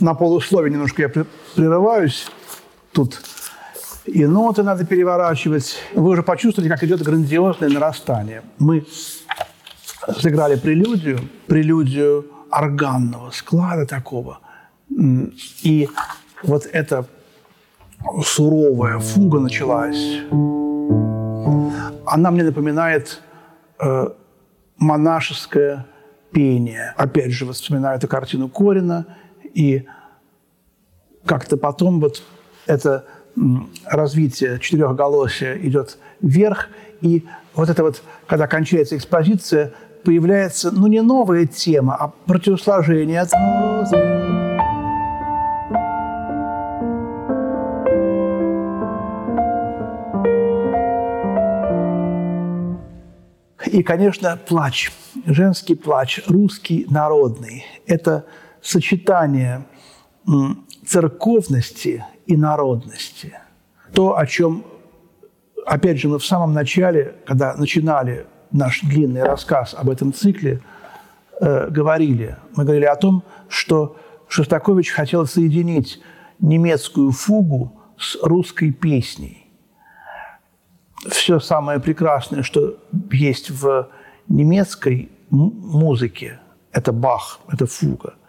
На 0.04 0.14
полусловие 0.14 0.72
немножко 0.72 1.02
я 1.02 1.10
прерываюсь. 1.56 2.28
Тут 2.92 3.22
и 4.06 4.26
ноты 4.26 4.62
надо 4.64 4.86
переворачивать. 4.86 5.78
Вы 5.96 6.10
уже 6.10 6.24
почувствовали, 6.24 6.70
как 6.70 6.84
идет 6.84 7.02
грандиозное 7.02 7.70
нарастание. 7.70 8.42
Мы 8.60 8.86
сыграли 10.20 10.58
прелюдию, 10.58 11.20
прелюдию 11.48 12.26
органного 12.52 13.32
склада 13.32 13.86
такого. 13.86 14.40
И 15.64 15.90
вот 16.44 16.68
эта 16.72 17.06
суровая 18.26 19.00
фуга 19.00 19.40
началась. 19.40 20.20
Она 22.06 22.32
мне 22.32 22.44
напоминает 22.44 23.22
э, 23.80 24.10
монашеское 24.78 25.86
пение. 26.34 26.94
Опять 26.98 27.32
же, 27.32 27.50
вспоминаю 27.54 27.98
эту 27.98 28.10
картину 28.10 28.50
Корина, 28.50 29.06
и 29.54 29.86
как-то 31.26 31.58
потом 31.58 32.00
вот 32.00 32.24
это 32.66 33.06
развитие 33.86 34.60
четырехголосия 34.60 35.58
идет 35.58 35.98
вверх, 36.22 36.70
и 37.02 37.26
вот 37.56 37.70
это 37.70 37.84
вот, 37.84 38.02
когда 38.28 38.48
кончается 38.48 38.96
экспозиция, 38.96 39.74
появляется, 40.04 40.72
ну, 40.72 40.88
не 40.88 41.02
новая 41.02 41.46
тема, 41.46 41.96
а 41.96 42.08
противосложение. 42.26 43.26
И, 53.66 53.82
конечно, 53.82 54.38
плач, 54.48 54.92
женский 55.26 55.74
плач, 55.74 56.22
русский 56.28 56.86
народный– 56.90 57.66
это 57.88 58.26
сочетание 58.64 59.66
церковности 60.88 62.04
и 62.26 62.38
народности. 62.38 63.34
То, 63.94 64.18
о 64.18 64.26
чем, 64.26 64.64
опять 65.66 66.00
же, 66.00 66.08
мы 66.08 66.18
в 66.18 66.26
самом 66.26 66.54
начале, 66.54 67.16
когда 67.26 67.56
начинали 67.56 68.26
наш 68.52 68.82
длинный 68.82 69.24
рассказ 69.24 69.76
об 69.78 69.90
этом 69.90 70.14
цикле, 70.14 70.62
э, 71.40 71.70
говорили. 71.70 72.38
Мы 72.56 72.64
говорили 72.64 72.86
о 72.86 72.96
том, 72.96 73.24
что 73.50 73.98
Шостакович 74.28 74.92
хотел 74.92 75.26
соединить 75.28 76.02
немецкую 76.40 77.12
фугу 77.12 77.80
с 77.98 78.18
русской 78.24 78.72
песней. 78.72 79.48
Все 81.10 81.40
самое 81.40 81.80
прекрасное, 81.80 82.44
что 82.44 82.78
есть 83.12 83.50
в 83.50 83.90
немецкой 84.30 85.12
музыке, 85.30 86.40
это 86.72 86.94
Бах, 86.94 87.42
это 87.50 87.66
фуга– 87.66 88.14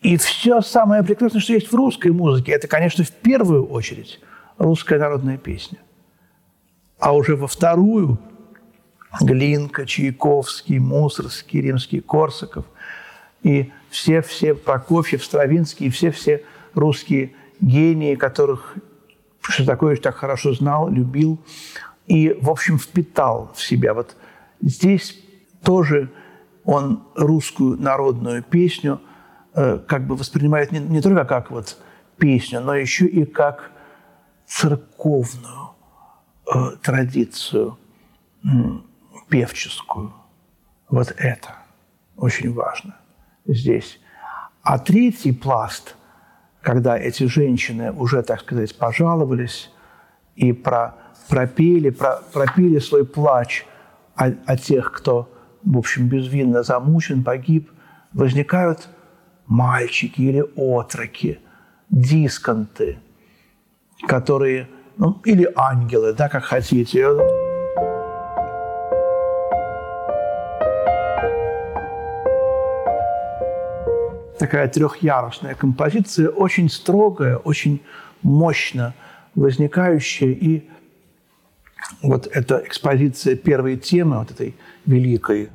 и 0.00 0.16
все 0.16 0.60
самое 0.60 1.02
прекрасное, 1.02 1.40
что 1.40 1.52
есть 1.52 1.72
в 1.72 1.74
русской 1.74 2.12
музыке, 2.12 2.52
это, 2.52 2.68
конечно, 2.68 3.04
в 3.04 3.10
первую 3.10 3.66
очередь 3.66 4.20
русская 4.56 4.98
народная 4.98 5.38
песня. 5.38 5.78
А 7.00 7.14
уже 7.14 7.36
во 7.36 7.48
вторую 7.48 8.18
Глинка, 9.20 9.86
Чайковский, 9.86 10.78
Мусорский, 10.78 11.60
Римский, 11.60 12.00
Корсаков 12.00 12.64
и 13.42 13.72
все-все 13.90 14.54
Прокофьев, 14.54 15.24
Стравинский, 15.24 15.90
все-все 15.90 16.44
русские 16.74 17.32
гении, 17.60 18.14
которых 18.14 18.76
Шостакович 19.40 20.00
так 20.00 20.16
хорошо 20.16 20.52
знал, 20.52 20.88
любил 20.88 21.40
и, 22.06 22.36
в 22.40 22.50
общем, 22.50 22.78
впитал 22.78 23.50
в 23.54 23.62
себя. 23.62 23.94
Вот 23.94 24.14
здесь 24.60 25.18
тоже 25.64 26.10
он 26.64 27.02
русскую 27.16 27.76
народную 27.80 28.44
песню– 28.44 29.00
как 29.86 30.06
бы 30.06 30.14
воспринимает 30.14 30.72
не, 30.72 30.78
не 30.78 31.00
только 31.00 31.24
как 31.24 31.50
вот 31.50 31.78
песню, 32.16 32.60
но 32.60 32.74
еще 32.74 33.06
и 33.06 33.24
как 33.24 33.72
церковную 34.46 35.74
э, 36.46 36.76
традицию 36.82 37.78
э, 38.44 38.48
певческую. 39.28 40.12
Вот 40.88 41.14
это 41.16 41.56
очень 42.16 42.52
важно 42.52 42.96
здесь. 43.46 44.00
А 44.62 44.78
третий 44.78 45.32
пласт, 45.32 45.96
когда 46.60 46.98
эти 46.98 47.24
женщины 47.24 47.92
уже, 47.92 48.22
так 48.22 48.40
сказать, 48.40 48.76
пожаловались 48.76 49.70
и 50.36 50.52
про, 50.52 50.94
пропели, 51.28 51.90
про, 51.90 52.20
пропели 52.32 52.78
свой 52.78 53.04
плач 53.04 53.66
о, 54.14 54.26
о 54.46 54.56
тех, 54.56 54.92
кто, 54.92 55.30
в 55.64 55.78
общем, 55.78 56.08
безвинно 56.08 56.62
замучен, 56.62 57.24
погиб, 57.24 57.70
возникают 58.12 58.88
мальчики 59.48 60.20
или 60.20 60.44
отроки, 60.56 61.40
дисконты, 61.90 62.98
которые, 64.06 64.68
ну, 64.96 65.20
или 65.24 65.50
ангелы, 65.56 66.12
да, 66.12 66.28
как 66.28 66.44
хотите. 66.44 67.08
Такая 74.38 74.68
трехярусная 74.68 75.54
композиция, 75.54 76.28
очень 76.28 76.70
строгая, 76.70 77.38
очень 77.38 77.82
мощно 78.22 78.94
возникающая. 79.34 80.28
И 80.28 80.68
вот 82.02 82.28
эта 82.28 82.62
экспозиция 82.64 83.34
первой 83.34 83.76
темы, 83.76 84.18
вот 84.18 84.30
этой 84.30 84.54
великой, 84.86 85.50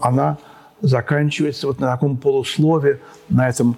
она 0.00 0.38
заканчивается 0.82 1.68
вот 1.68 1.80
на 1.80 1.92
таком 1.92 2.16
полуслове, 2.16 3.00
на 3.28 3.48
этом 3.48 3.76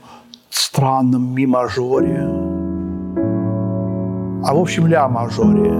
странном 0.50 1.34
ми-мажоре, 1.34 2.22
а 4.46 4.54
в 4.54 4.58
общем 4.58 4.86
ля-мажоре. 4.86 5.72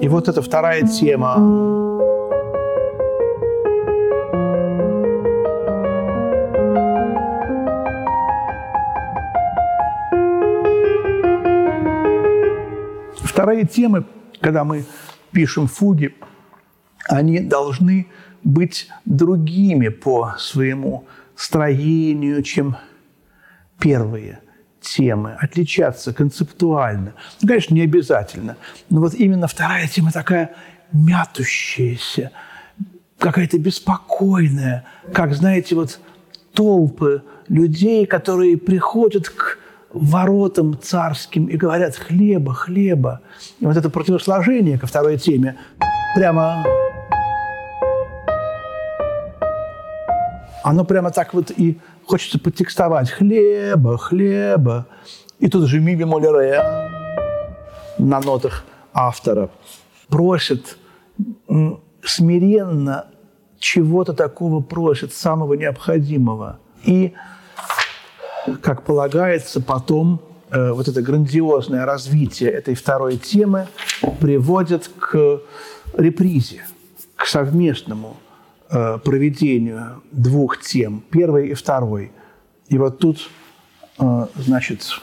И 0.00 0.08
вот 0.08 0.28
эта 0.28 0.42
вторая 0.42 0.82
тема. 0.82 1.36
Вторая 13.22 13.64
тема, 13.64 14.04
когда 14.40 14.64
мы 14.64 14.84
пишем 15.32 15.66
фуги, 15.66 16.14
они 17.08 17.40
должны 17.40 18.06
быть 18.44 18.88
другими 19.04 19.88
по 19.88 20.34
своему 20.38 21.06
строению, 21.36 22.42
чем 22.42 22.76
первые 23.78 24.40
темы, 24.80 25.36
отличаться 25.40 26.12
концептуально. 26.12 27.14
Ну, 27.40 27.48
конечно, 27.48 27.74
не 27.74 27.82
обязательно, 27.82 28.56
но 28.90 29.00
вот 29.00 29.14
именно 29.14 29.46
вторая 29.46 29.86
тема 29.88 30.12
такая 30.12 30.54
мятущаяся, 30.92 32.32
какая-то 33.18 33.58
беспокойная, 33.58 34.84
как, 35.12 35.34
знаете, 35.34 35.74
вот 35.74 36.00
толпы 36.52 37.22
людей, 37.48 38.06
которые 38.06 38.56
приходят 38.58 39.28
к 39.28 39.58
воротам 39.92 40.78
царским 40.80 41.46
и 41.46 41.56
говорят 41.56 41.96
«хлеба, 41.96 42.54
хлеба». 42.54 43.20
И 43.60 43.66
вот 43.66 43.76
это 43.76 43.90
противосложение 43.90 44.78
ко 44.78 44.86
второй 44.86 45.18
теме 45.18 45.56
прямо... 46.14 46.64
Оно 50.64 50.84
прямо 50.84 51.10
так 51.10 51.34
вот 51.34 51.50
и 51.50 51.78
хочется 52.06 52.38
подтекстовать 52.38 53.10
«хлеба, 53.10 53.98
хлеба». 53.98 54.86
И 55.38 55.48
тут 55.48 55.66
же 55.68 55.80
ми 55.80 55.96
бемоль 55.96 56.26
ре 56.26 56.62
на 57.98 58.20
нотах 58.20 58.64
автора 58.94 59.50
просит 60.08 60.76
смиренно 62.04 63.06
чего-то 63.58 64.12
такого 64.12 64.60
просит, 64.60 65.12
самого 65.12 65.54
необходимого. 65.54 66.58
И 66.84 67.14
как 68.60 68.82
полагается, 68.82 69.60
потом 69.60 70.20
э, 70.50 70.72
вот 70.72 70.88
это 70.88 71.02
грандиозное 71.02 71.84
развитие 71.84 72.50
этой 72.50 72.74
второй 72.74 73.16
темы 73.16 73.68
приводит 74.20 74.90
к 74.98 75.40
репризе, 75.96 76.64
к 77.16 77.26
совместному 77.26 78.16
э, 78.70 78.98
проведению 78.98 80.02
двух 80.10 80.60
тем, 80.60 81.02
первой 81.10 81.48
и 81.48 81.54
второй. 81.54 82.12
И 82.68 82.78
вот 82.78 82.98
тут, 82.98 83.28
э, 83.98 84.26
значит, 84.36 84.98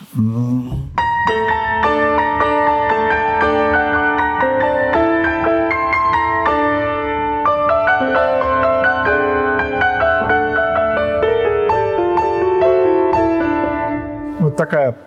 такая 14.59 14.97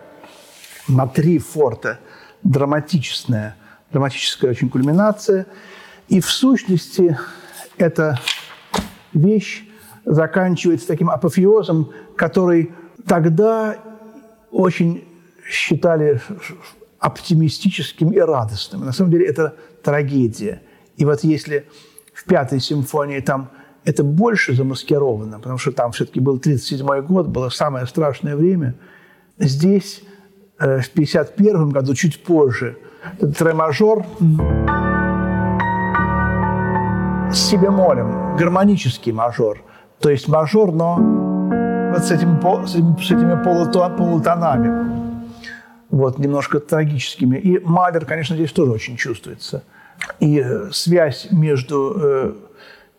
на 0.89 1.07
три 1.07 1.39
форта 1.39 1.99
драматичная, 2.43 3.55
драматическая 3.91 4.51
очень 4.51 4.71
кульминация. 4.71 5.47
И 6.09 6.23
в 6.23 6.31
сущности 6.31 7.19
эта 7.77 8.19
вещь 9.13 9.65
заканчивается 10.07 10.87
таким 10.87 11.11
апофеозом, 11.11 11.93
который 12.17 12.73
тогда 13.07 13.77
очень 14.51 15.05
считали 15.47 16.23
оптимистическим 16.99 18.11
и 18.11 18.21
радостным. 18.21 18.87
На 18.87 18.93
самом 18.93 19.11
деле 19.11 19.27
это 19.27 19.55
трагедия. 19.83 20.63
И 20.97 21.05
вот 21.05 21.25
если 21.25 21.67
в 22.15 22.25
пятой 22.25 22.59
симфонии 22.59 23.21
там 23.21 23.51
это 23.85 24.03
больше 24.03 24.55
замаскировано, 24.55 25.41
потому 25.41 25.59
что 25.59 25.73
там 25.73 25.93
все-таки 25.93 26.21
был 26.21 26.39
37 26.39 27.03
год, 27.03 27.29
было 27.29 27.51
самое 27.51 27.87
страшное 27.87 28.35
время. 28.35 28.77
Здесь 29.43 30.03
э, 30.61 30.81
в 30.81 30.91
51 30.91 31.71
году, 31.71 31.95
чуть 31.95 32.23
позже, 32.23 32.79
этот 33.19 33.43
ре-мажор 33.43 34.07
с 37.33 37.37
си 37.37 37.57
бемолем, 37.57 38.37
гармонический 38.37 39.11
мажор. 39.13 39.61
То 39.99 40.11
есть 40.11 40.29
мажор, 40.29 40.71
но 40.73 40.97
вот 40.97 42.05
с, 42.05 42.13
этим, 42.13 42.41
с, 42.67 42.75
этими, 42.77 43.03
с 43.03 43.11
этими 43.11 43.43
полутонами 43.97 45.03
вот, 45.91 46.19
немножко 46.19 46.61
трагическими. 46.61 47.37
И 47.37 47.59
Малер, 47.59 48.07
конечно, 48.07 48.37
здесь 48.37 48.53
тоже 48.53 48.71
очень 48.71 48.97
чувствуется. 48.97 49.65
И 50.21 50.41
э, 50.41 50.71
связь 50.71 51.29
между 51.33 51.97
э, 51.97 52.33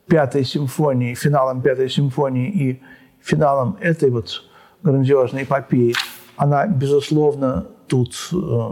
пятой 0.08 0.44
симфонией, 0.44 1.16
финалом 1.16 1.62
пятой 1.62 1.90
симфонии 1.90 2.50
и 2.50 2.82
финалом 3.22 3.78
этой 3.80 4.10
вот 4.10 4.44
грандиозной 4.84 5.44
эпопеи, 5.44 5.96
она, 6.36 6.68
безусловно, 6.68 7.68
тут 7.88 8.30
э, 8.32 8.70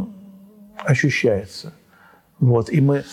ощущается. 0.78 1.74
Вот. 2.40 2.72
И 2.72 2.82
мы 2.82 3.04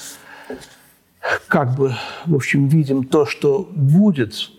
как 1.48 1.74
бы, 1.74 1.94
в 2.26 2.34
общем, 2.34 2.68
видим 2.68 3.04
то, 3.04 3.26
что 3.26 3.68
будет. 3.74 4.50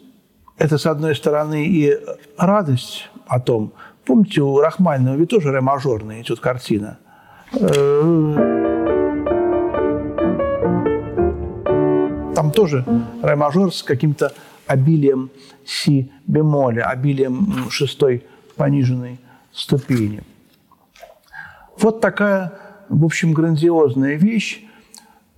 Это, 0.58 0.78
с 0.78 0.86
одной 0.86 1.16
стороны, 1.16 1.66
и 1.66 1.98
радость 2.38 3.10
о 3.28 3.40
том, 3.40 3.74
Помните, 4.10 4.42
у 4.42 4.60
Рахманинова 4.60 5.16
ведь 5.18 5.30
тоже 5.30 5.52
ре-мажорная 5.52 6.24
идет 6.24 6.40
картина. 6.40 6.98
Там 12.34 12.52
тоже 12.52 12.84
ре-мажор 13.22 13.72
с 13.72 13.84
каким-то 13.84 14.34
обилием 14.66 15.30
си 15.64 16.12
бемоля, 16.26 16.86
обилием 16.86 17.70
шестой 17.70 18.24
пониженной 18.56 19.20
ступени. 19.52 20.24
Вот 21.78 22.02
такая, 22.02 22.54
в 22.90 23.06
общем, 23.06 23.34
грандиозная 23.34 24.16
вещь. 24.16 24.66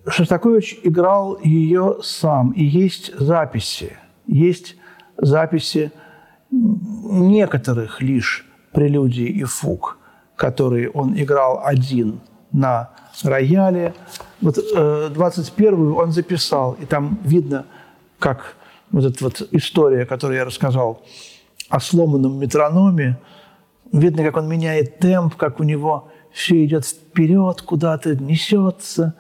Шостакович 0.08 0.80
играл 0.84 1.40
ее 1.44 1.98
сам, 2.02 2.52
и 2.52 2.64
есть 2.64 3.16
записи. 3.18 3.98
Есть 4.26 4.76
записи 5.18 5.92
некоторых 6.50 8.02
лишь 8.02 8.46
прелюдии 8.72 9.28
и 9.28 9.44
фуг, 9.44 9.98
которые 10.36 10.90
он 10.90 11.20
играл 11.20 11.62
один 11.64 12.22
на 12.52 12.90
рояле. 13.24 13.94
Вот 14.42 14.58
э, 14.58 15.10
21-ю 15.14 15.96
он 15.96 16.12
записал, 16.12 16.74
и 16.74 16.86
там 16.86 17.20
видно, 17.24 17.66
как 18.20 18.56
вот 18.92 19.06
эта 19.06 19.24
вот 19.24 19.48
история, 19.52 20.06
которую 20.06 20.38
я 20.38 20.46
рассказал 20.46 21.04
о 21.70 21.80
сломанном 21.80 22.40
метрономе, 22.40 23.18
видно, 23.92 24.24
как 24.24 24.38
он 24.38 24.48
меняет 24.48 25.00
темп, 25.00 25.36
как 25.36 25.60
у 25.60 25.64
него 25.64 26.10
все 26.32 26.64
идет 26.66 26.86
вперед, 26.86 27.62
куда-то 27.62 28.16
несется. 28.16 29.16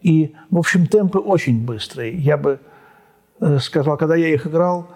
И, 0.00 0.34
в 0.50 0.58
общем, 0.58 0.86
темпы 0.86 1.18
очень 1.18 1.64
быстрые. 1.64 2.16
Я 2.16 2.36
бы 2.36 2.60
э, 3.40 3.58
сказал, 3.58 3.96
когда 3.96 4.14
я 4.16 4.28
их 4.28 4.46
играл 4.46 4.88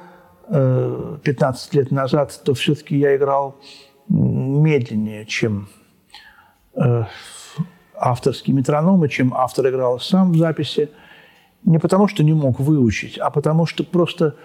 15 0.49 1.75
э, 1.75 1.79
лет 1.79 1.91
назад, 1.91 2.41
то 2.45 2.55
все-таки 2.55 2.97
я 2.97 3.17
играл 3.17 3.57
медленнее, 4.09 5.27
чем 5.27 5.69
э, 6.75 7.05
авторские 7.95 8.55
метрономы, 8.55 9.09
чем 9.09 9.35
автор 9.35 9.69
играл 9.69 9.99
сам 10.01 10.33
в 10.33 10.37
записи. 10.37 10.91
Не 11.65 11.79
потому, 11.79 12.07
что 12.09 12.23
не 12.23 12.33
мог 12.33 12.61
выучить, 12.61 13.19
а 13.19 13.31
потому, 13.31 13.67
что 13.67 13.85
просто 13.85 14.37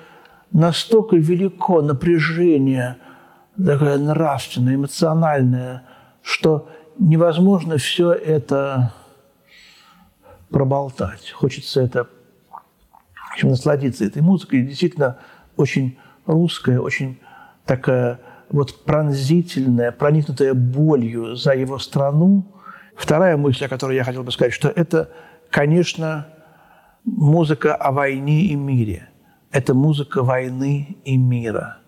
настолько 0.52 1.16
велико 1.16 1.82
напряжение 1.82 2.98
такое 3.58 3.98
нравственное, 3.98 4.76
эмоциональное, 4.76 5.84
что 6.22 6.70
невозможно 6.98 7.78
все 7.78 8.12
это 8.12 8.94
проболтать. 10.50 11.32
Хочется 11.32 11.82
это, 11.82 12.06
в 12.06 13.34
общем, 13.34 13.50
насладиться 13.50 14.06
этой 14.06 14.22
музыкой. 14.22 14.62
Действительно, 14.62 15.18
очень 15.58 15.98
русская, 16.26 16.80
очень 16.80 17.20
такая 17.66 18.20
вот 18.50 18.86
пронзительная, 18.86 19.92
проникнутая 19.92 20.54
болью 20.54 21.36
за 21.36 21.54
его 21.54 21.80
страну. 21.80 22.46
Вторая 22.96 23.38
мысль, 23.38 23.66
о 23.66 23.70
которой 23.70 23.96
я 23.96 24.04
хотел 24.04 24.24
бы 24.24 24.32
сказать, 24.32 24.54
что 24.54 24.70
это, 24.70 25.10
конечно, 25.50 26.28
музыка 27.04 27.76
о 27.76 27.92
войне 27.92 28.46
и 28.46 28.56
мире. 28.56 29.10
Это 29.52 29.74
музыка 29.74 30.24
войны 30.24 30.98
и 31.04 31.18
мира. 31.18 31.80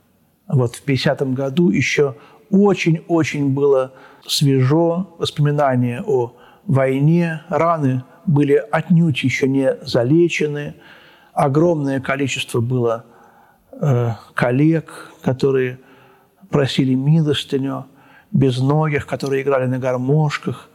Вот 0.47 0.75
в 0.75 0.86
50-м 0.86 1.34
году 1.34 1.69
еще 1.69 2.15
очень-очень 2.49 3.53
было 3.53 3.93
свежо 4.27 5.15
воспоминание 5.17 6.03
о 6.05 6.36
войне. 6.65 7.41
Раны 7.49 8.03
были 8.25 8.63
отнюдь 8.71 9.23
еще 9.23 9.47
не 9.47 9.75
залечены. 9.81 10.75
Огромное 11.34 11.99
количество 11.99 12.62
было 12.62 13.05
э, 13.71 14.12
коллег, 14.34 15.12
которые 15.21 15.79
просили 16.49 16.93
милостыню, 16.93 17.88
безногих, 18.31 19.05
которые 19.05 19.41
играли 19.41 19.65
на 19.65 19.79
гармошках 19.79 20.69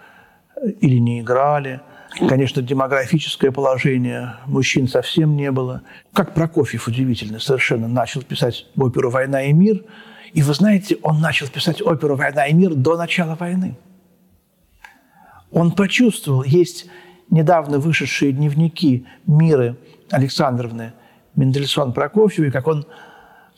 или 0.80 0.96
не 0.96 1.20
играли. 1.20 1.80
Конечно, 2.18 2.60
демографическое 2.60 3.52
положение 3.52 4.34
мужчин 4.46 4.88
совсем 4.88 5.36
не 5.36 5.50
было. 5.50 5.82
Как 6.12 6.34
Прокофьев 6.34 6.88
удивительно 6.88 7.38
совершенно 7.38 7.88
начал 7.88 8.22
писать 8.22 8.66
оперу 8.76 9.10
«Война 9.10 9.44
и 9.44 9.52
мир», 9.52 9.84
и 10.32 10.42
вы 10.42 10.54
знаете, 10.54 10.96
он 11.02 11.20
начал 11.20 11.48
писать 11.48 11.82
оперу 11.82 12.16
«Война 12.16 12.46
и 12.46 12.52
мир» 12.52 12.74
до 12.74 12.96
начала 12.96 13.34
войны. 13.34 13.76
Он 15.50 15.72
почувствовал, 15.72 16.44
есть 16.44 16.86
недавно 17.30 17.78
вышедшие 17.78 18.32
дневники 18.32 19.06
Миры 19.26 19.76
Александровны 20.10 20.92
Мендельсон 21.34 21.92
Прокофьевой, 21.92 22.52
как 22.52 22.66
он 22.68 22.86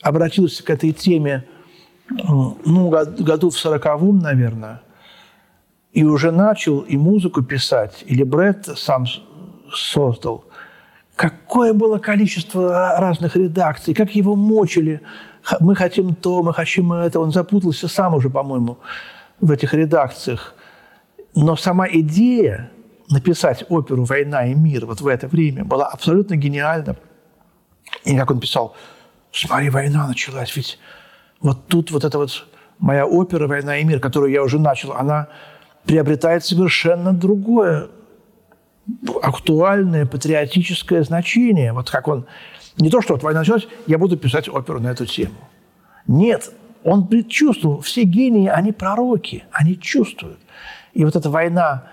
обратился 0.01 0.63
к 0.63 0.69
этой 0.69 0.91
теме 0.91 1.45
ну, 2.09 2.89
году 2.89 3.49
в 3.49 3.57
сороковом, 3.57 4.19
наверное, 4.19 4.81
и 5.93 6.03
уже 6.03 6.31
начал 6.31 6.79
и 6.79 6.97
музыку 6.97 7.43
писать, 7.43 8.03
или 8.07 8.23
Брэд 8.23 8.77
сам 8.77 9.05
создал. 9.71 10.45
Какое 11.15 11.73
было 11.73 11.99
количество 11.99 12.97
разных 12.97 13.35
редакций, 13.35 13.93
как 13.93 14.15
его 14.15 14.35
мочили. 14.35 15.01
Мы 15.59 15.75
хотим 15.75 16.15
то, 16.15 16.41
мы 16.41 16.53
хотим 16.53 16.91
это. 16.93 17.19
Он 17.19 17.31
запутался 17.31 17.87
сам 17.87 18.15
уже, 18.15 18.29
по-моему, 18.29 18.79
в 19.39 19.51
этих 19.51 19.73
редакциях. 19.75 20.55
Но 21.35 21.55
сама 21.55 21.87
идея 21.87 22.71
написать 23.09 23.63
оперу 23.69 24.05
«Война 24.05 24.47
и 24.47 24.55
мир» 24.55 24.87
вот 24.87 25.01
в 25.01 25.07
это 25.07 25.27
время 25.27 25.63
была 25.63 25.87
абсолютно 25.87 26.35
гениальна. 26.35 26.95
И 28.05 28.17
как 28.17 28.31
он 28.31 28.39
писал, 28.39 28.75
смотри, 29.31 29.69
война 29.69 30.07
началась, 30.07 30.55
ведь 30.55 30.79
вот 31.41 31.67
тут 31.67 31.91
вот 31.91 32.03
эта 32.03 32.17
вот 32.17 32.47
моя 32.79 33.05
опера 33.05 33.47
«Война 33.47 33.77
и 33.77 33.83
мир», 33.83 33.99
которую 33.99 34.31
я 34.31 34.41
уже 34.41 34.59
начал, 34.59 34.93
она 34.93 35.27
приобретает 35.85 36.45
совершенно 36.45 37.13
другое 37.13 37.89
актуальное 39.21 40.05
патриотическое 40.05 41.03
значение. 41.03 41.73
Вот 41.73 41.89
как 41.89 42.07
он... 42.07 42.25
Не 42.77 42.89
то, 42.89 43.01
что 43.01 43.13
вот 43.13 43.23
война 43.23 43.41
началась, 43.41 43.67
я 43.85 43.97
буду 43.97 44.17
писать 44.17 44.49
оперу 44.49 44.79
на 44.79 44.87
эту 44.87 45.05
тему. 45.05 45.35
Нет, 46.07 46.51
он 46.83 47.07
предчувствовал. 47.07 47.81
Все 47.81 48.03
гении, 48.03 48.47
они 48.47 48.71
пророки, 48.71 49.45
они 49.51 49.79
чувствуют. 49.79 50.39
И 50.93 51.05
вот 51.05 51.15
эта 51.15 51.29
«Война 51.29 51.85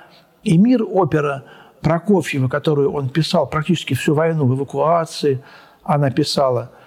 и 0.43 0.57
мир» 0.59 0.83
опера 0.83 1.45
Прокофьева, 1.81 2.49
которую 2.49 2.93
он 2.93 3.09
писал 3.09 3.47
практически 3.47 3.95
всю 3.95 4.15
войну 4.15 4.47
в 4.47 4.55
эвакуации, 4.55 5.43
она 5.83 6.11
писала– 6.11 6.73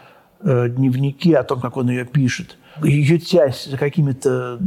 Э, 0.46 0.68
дневники 0.68 1.34
о 1.34 1.44
том, 1.44 1.62
как 1.62 1.78
он 1.78 1.90
ее 1.90 2.04
пишет, 2.04 2.58
ютясь 2.84 3.64
за 3.64 3.78
какими-то 3.78 4.60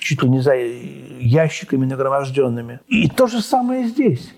чуть 0.00 0.22
ли 0.22 0.28
не 0.28 0.40
за 0.40 0.54
ящиками 0.54 1.86
нагроможденными. 1.86 2.80
И 2.88 3.08
то 3.08 3.26
же 3.26 3.40
самое 3.40 3.86
здесь. 3.86 4.34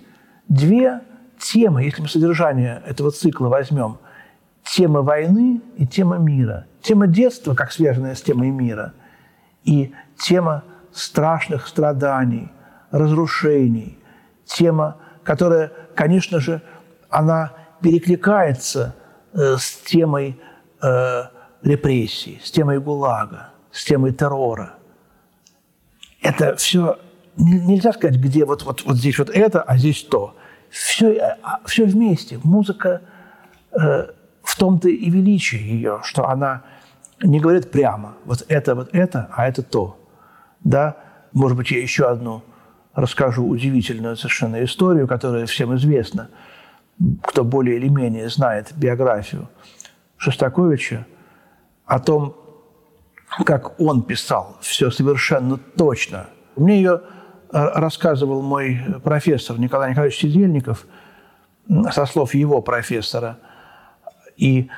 Две 0.49 1.01
темы, 1.39 1.85
если 1.85 2.03
мы 2.03 2.09
содержание 2.09 2.83
этого 2.87 3.11
цикла 3.11 3.49
возьмем, 3.49 3.99
тема 4.65 5.03
войны 5.03 5.61
и 5.77 5.87
тема 5.87 6.19
мира. 6.19 6.67
Тема 6.83 7.07
детства, 7.07 7.55
как 7.55 7.73
связанная 7.73 8.15
с 8.15 8.23
темой 8.23 8.51
мира, 8.51 8.93
и 9.65 9.93
тема 10.19 10.65
страшных 10.93 11.69
страданий, 11.69 12.51
разрушений, 12.91 13.99
тема, 14.45 14.97
которая, 15.23 15.73
конечно 15.95 16.41
же, 16.41 16.61
она 17.09 17.53
перекликается 17.81 18.95
э, 19.33 19.57
с 19.59 19.77
темой 19.85 20.41
э, 20.83 21.23
репрессий, 21.63 22.41
с 22.43 22.51
темой 22.51 22.81
ГУЛАГа, 22.81 23.51
с 23.71 23.85
темой 23.85 24.13
террора. 24.13 24.75
Это 26.23 26.57
все 26.57 26.99
нельзя 27.37 27.93
сказать, 27.93 28.17
где 28.17 28.45
вот, 28.45 28.63
вот, 28.65 28.85
вот 28.85 28.97
здесь 28.97 29.19
вот 29.19 29.31
это, 29.31 29.63
а 29.63 29.77
здесь 29.77 30.03
то. 30.03 30.37
Все, 30.71 31.13
э, 31.13 31.37
а, 31.43 31.61
все 31.67 31.85
вместе. 31.85 32.39
Музыка 32.45 33.03
э, 33.73 34.07
в 34.43 34.59
том-то 34.59 34.89
и 34.89 35.11
величие 35.11 35.63
ее, 35.63 36.01
что 36.03 36.29
она 36.29 36.63
не 37.23 37.41
говорит 37.41 37.71
прямо, 37.71 38.17
вот 38.25 38.45
это, 38.49 38.75
вот 38.75 38.89
это, 38.93 39.29
а 39.33 39.47
это 39.47 39.63
то. 39.63 39.99
Да? 40.65 40.97
Может 41.33 41.57
быть, 41.57 41.71
я 41.71 41.81
еще 41.81 42.09
одну 42.09 42.43
расскажу 42.95 43.47
удивительную 43.47 44.17
совершенно 44.17 44.63
историю, 44.65 45.07
которая 45.07 45.47
всем 45.47 45.75
известна, 45.77 46.29
кто 47.23 47.45
более 47.45 47.77
или 47.77 47.89
менее 47.89 48.29
знает 48.29 48.73
биографию 48.77 49.49
Шостаковича, 50.17 51.07
о 51.87 51.99
том, 51.99 52.37
как 53.45 53.81
он 53.81 54.03
писал 54.03 54.57
все 54.61 54.91
совершенно 54.91 55.59
точно. 55.77 56.27
Мне 56.57 56.77
ее 56.77 57.03
рассказывал 57.51 58.43
мой 58.43 58.81
профессор 59.03 59.59
Николай 59.59 59.91
Николаевич 59.91 60.21
Сидельников 60.21 60.87
со 61.91 62.07
слов 62.07 62.35
его 62.35 62.63
профессора. 62.63 63.39
И 64.37 64.69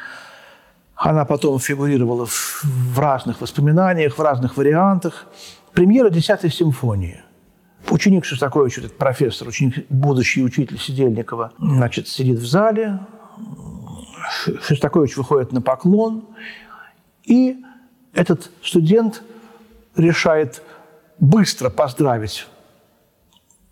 она 0.97 1.25
потом 1.25 1.59
фигурировала 1.59 2.27
в 2.27 2.99
разных 2.99 3.41
воспоминаниях, 3.41 4.19
в 4.19 4.23
разных 4.23 4.57
вариантах. 4.57 5.27
Премьера 5.73 6.11
«Десятой 6.11 6.51
симфонии». 6.51 7.23
Ученик 7.91 8.25
Шостаковича, 8.25 8.81
этот 8.81 8.97
профессор, 8.97 9.49
ученик, 9.49 9.87
будущий 9.91 10.43
учитель 10.43 10.79
Сидельникова, 10.79 11.53
значит, 11.59 12.09
сидит 12.09 12.39
в 12.39 12.47
зале, 12.47 13.01
Шостакович 14.63 15.17
выходит 15.19 15.53
на 15.53 15.61
поклон, 15.61 16.25
и 17.25 17.63
этот 18.15 18.51
студент 18.63 19.23
решает 19.97 20.63
быстро 21.19 21.71
поздравить. 21.71 22.47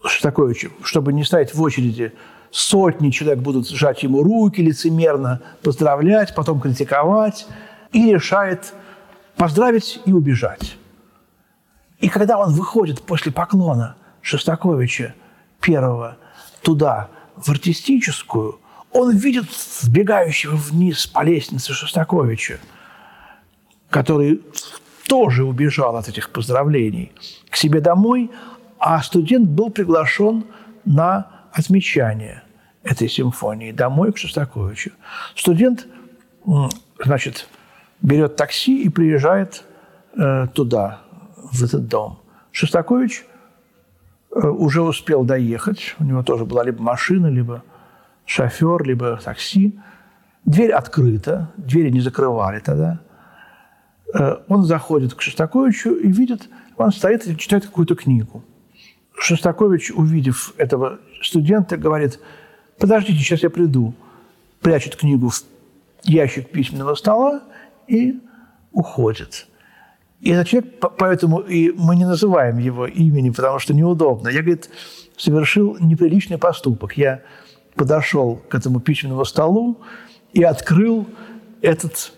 Шостаковича, 0.05 0.71
чтобы 0.83 1.13
не 1.13 1.25
стоять 1.25 1.55
в 1.55 1.63
очереди. 1.63 2.13
Сотни 2.51 3.11
человек 3.11 3.39
будут 3.39 3.69
сжать 3.69 4.03
ему 4.03 4.23
руки 4.23 4.61
лицемерно, 4.61 5.41
поздравлять, 5.63 6.35
потом 6.35 6.61
критиковать, 6.61 7.47
и 7.93 8.13
решает 8.13 8.75
поздравить 9.37 10.01
и 10.05 10.13
убежать. 10.13 10.77
И 12.01 12.09
когда 12.09 12.39
он 12.39 12.53
выходит 12.53 13.01
после 13.03 13.33
поклона 13.33 13.97
Шостаковича 14.23 15.15
первого 15.61 16.19
туда, 16.63 17.09
в 17.37 17.49
артистическую, 17.49 18.59
он 18.93 19.17
видит 19.17 19.47
сбегающего 19.51 20.57
вниз 20.57 21.07
по 21.07 21.23
лестнице 21.23 21.73
Шостаковича, 21.73 22.61
который 23.93 24.43
тоже 25.07 25.45
убежал 25.45 25.97
от 25.97 26.09
этих 26.09 26.31
поздравлений 26.31 27.13
к 27.51 27.57
себе 27.57 27.81
домой, 27.81 28.31
а 28.79 29.03
студент 29.03 29.49
был 29.49 29.71
приглашен 29.71 30.45
на 30.85 31.27
отмечание 31.53 32.43
этой 32.83 33.09
симфонии 33.09 33.71
домой 33.71 34.13
к 34.13 34.17
Шостаковичу. 34.17 34.93
Студент, 35.37 35.87
значит, 37.05 37.47
берет 38.01 38.37
такси 38.37 38.83
и 38.83 38.89
приезжает 38.89 39.63
э, 40.17 40.49
туда, 40.55 41.01
в 41.53 41.63
этот 41.63 41.87
дом. 41.87 42.19
Шостакович 42.51 43.25
э, 44.35 44.49
уже 44.49 44.81
успел 44.81 45.23
доехать, 45.25 45.95
у 45.99 46.05
него 46.05 46.23
тоже 46.23 46.47
была 46.47 46.65
либо 46.65 46.83
машина, 46.83 47.27
либо 47.27 47.63
шофер, 48.25 48.83
либо 48.85 49.21
такси. 49.23 49.79
Дверь 50.47 50.73
открыта, 50.73 51.53
двери 51.57 51.91
не 51.91 52.01
закрывали 52.01 52.59
тогда. 52.59 53.01
Э, 54.15 54.39
он 54.49 54.65
заходит 54.65 55.15
к 55.15 55.23
Шостаковичу 55.23 55.95
и 55.95 56.09
видит, 56.11 56.49
он 56.77 56.93
стоит 56.93 57.27
и 57.27 57.37
читает 57.37 57.67
какую-то 57.67 57.95
книгу. 57.95 58.43
Шостакович, 59.17 59.93
увидев 59.93 60.55
этого 60.57 60.99
студента, 61.23 61.77
говорит, 61.77 62.19
подождите, 62.79 63.19
сейчас 63.19 63.43
я 63.43 63.51
приду. 63.51 63.95
Прячет 64.61 64.97
книгу 64.97 65.29
в 65.29 65.43
ящик 66.05 66.51
письменного 66.51 66.95
стола 66.95 67.43
и 67.87 68.21
уходит. 68.73 69.47
И 70.21 70.31
этот 70.31 70.49
человек, 70.49 70.75
поэтому 70.99 71.41
и 71.41 71.73
мы 71.73 71.97
не 71.97 72.05
называем 72.05 72.59
его 72.59 72.87
имени, 72.87 73.31
потому 73.31 73.59
что 73.59 73.75
неудобно. 73.75 74.29
Я, 74.29 74.41
говорит, 74.41 74.71
совершил 75.17 75.77
неприличный 75.81 76.39
поступок. 76.39 76.97
Я 76.97 77.23
подошел 77.75 78.37
к 78.49 78.55
этому 78.55 78.81
письменному 78.81 79.25
столу 79.25 79.81
и 80.33 80.43
открыл 80.43 81.07
этот 81.61 82.13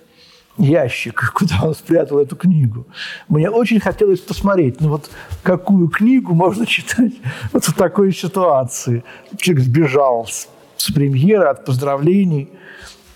ящик, 0.58 1.32
куда 1.34 1.60
он 1.62 1.74
спрятал 1.74 2.18
эту 2.18 2.36
книгу. 2.36 2.86
Мне 3.28 3.50
очень 3.50 3.80
хотелось 3.80 4.20
посмотреть, 4.20 4.80
ну 4.80 4.90
вот 4.90 5.10
какую 5.42 5.88
книгу 5.88 6.34
можно 6.34 6.66
читать 6.74 7.12
вот 7.52 7.64
в 7.64 7.74
такой 7.74 8.12
ситуации. 8.12 9.04
Человек 9.36 9.64
сбежал 9.64 10.26
с, 10.26 10.48
с 10.76 10.90
премьеры, 10.92 11.46
от 11.46 11.64
поздравлений, 11.64 12.50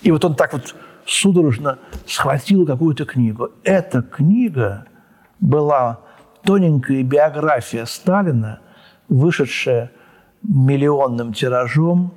и 0.02 0.10
вот 0.10 0.24
он 0.24 0.34
так 0.34 0.52
вот 0.52 0.74
судорожно 1.06 1.78
схватил 2.06 2.66
какую-то 2.66 3.04
книгу. 3.04 3.50
Эта 3.64 4.02
книга 4.02 4.86
была 5.40 6.00
тоненькая 6.44 7.02
биография 7.02 7.84
Сталина, 7.86 8.60
вышедшая 9.08 9.90
миллионным 10.42 11.32
тиражом. 11.32 12.14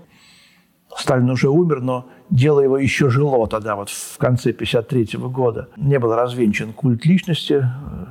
Сталин 0.98 1.30
уже 1.30 1.50
умер, 1.50 1.82
но 1.82 2.08
дело 2.30 2.60
его 2.60 2.78
еще 2.78 3.10
жило 3.10 3.48
тогда, 3.48 3.76
вот 3.76 3.90
в 3.90 4.18
конце 4.18 4.52
1953 4.52 5.20
года. 5.30 5.70
Не 5.78 6.00
был 6.00 6.14
развенчан 6.16 6.74
культ 6.74 7.06
личности 7.06 7.64
э, 7.64 8.06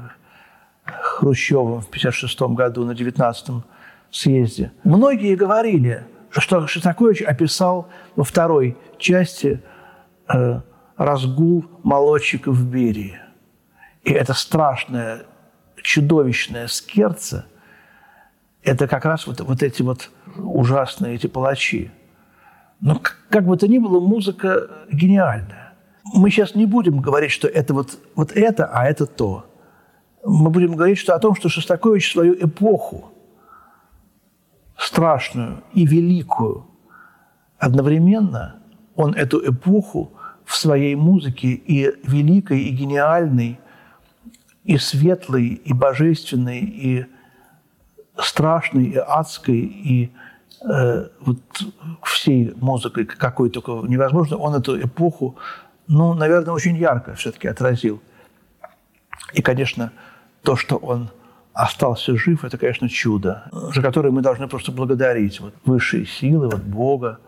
Хрущевым 0.85 1.83
в 1.83 1.89
1956 1.89 2.41
году 2.57 2.85
на 2.85 2.93
19-м 2.93 3.65
съезде. 4.11 4.73
Многие 4.85 5.37
говорили, 5.37 6.05
что 6.31 6.67
Шостакович 6.67 7.23
описал 7.23 7.89
во 8.17 8.25
второй 8.25 8.77
части 8.99 9.63
э, 10.33 10.61
разгул 10.97 11.67
молодчиков 11.83 12.57
в 12.57 12.69
Берии. 12.69 13.21
И 14.05 14.13
это 14.13 14.33
страшное, 14.33 15.23
чудовищное 15.77 16.67
скерце– 16.67 17.45
это 18.63 18.89
как 18.89 19.05
раз 19.05 19.27
вот, 19.27 19.41
вот 19.41 19.63
эти 19.63 19.83
вот 19.83 20.11
ужасные 20.37 21.15
эти 21.15 21.27
палачи– 21.27 21.91
но 22.81 23.01
как 23.29 23.47
бы 23.47 23.57
то 23.57 23.69
ни 23.69 23.79
было, 23.79 24.01
музыка 24.01 24.87
гениальная. 24.91 25.75
Мы 26.15 26.31
сейчас 26.31 26.55
не 26.55 26.67
будем 26.67 27.01
говорить, 27.01 27.31
что 27.31 27.47
это 27.47 27.75
вот, 27.75 27.99
вот 28.15 28.33
это, 28.33 28.67
а 28.67 28.87
это 28.87 29.07
то. 29.07 29.47
Мы 30.25 30.51
будем 30.51 30.75
говорить 30.75 30.99
что 30.99 31.15
о 31.15 31.19
том, 31.19 31.35
что 31.35 31.49
Шостакович 31.49 32.13
свою 32.13 32.35
эпоху, 32.35 33.13
страшную 34.77 35.63
и 35.75 35.87
великую, 35.87 36.67
одновременно 37.59 38.57
он 38.97 39.15
эту 39.15 39.47
эпоху 39.47 40.13
в 40.45 40.57
своей 40.57 40.95
музыке 40.95 41.49
и 41.49 41.93
великой, 42.03 42.63
и 42.63 42.71
гениальной, 42.71 43.61
и 44.65 44.79
светлой, 44.79 45.47
и 45.47 45.73
божественной, 45.73 46.61
и 46.61 47.07
страшной, 48.17 48.87
и 48.87 48.97
адской, 48.97 49.61
и 49.61 50.13
Э, 50.63 51.09
вот 51.21 51.39
всей 52.03 52.53
музыкой, 52.57 53.07
какой 53.07 53.49
только 53.49 53.73
невозможно, 53.89 54.37
он 54.37 54.55
эту 54.55 54.79
эпоху, 54.79 55.37
ну, 55.87 56.13
наверное, 56.13 56.53
очень 56.53 56.77
ярко 56.77 57.15
все-таки 57.15 57.49
отразил. 57.49 58.03
И, 59.33 59.41
конечно, 59.41 59.91
то, 60.43 60.57
что 60.57 60.77
он 60.77 61.09
остался 61.55 62.15
жив, 62.15 62.45
это, 62.45 62.59
конечно, 62.59 62.91
чудо, 62.91 63.45
за 63.53 63.81
которое 63.81 64.11
мы 64.11 64.21
должны 64.21 64.49
просто 64.49 64.71
благодарить 64.71 65.41
вот, 65.41 65.55
высшие 65.65 66.05
силы, 66.05 66.51
вот, 66.51 66.63
Бога, 66.63 67.21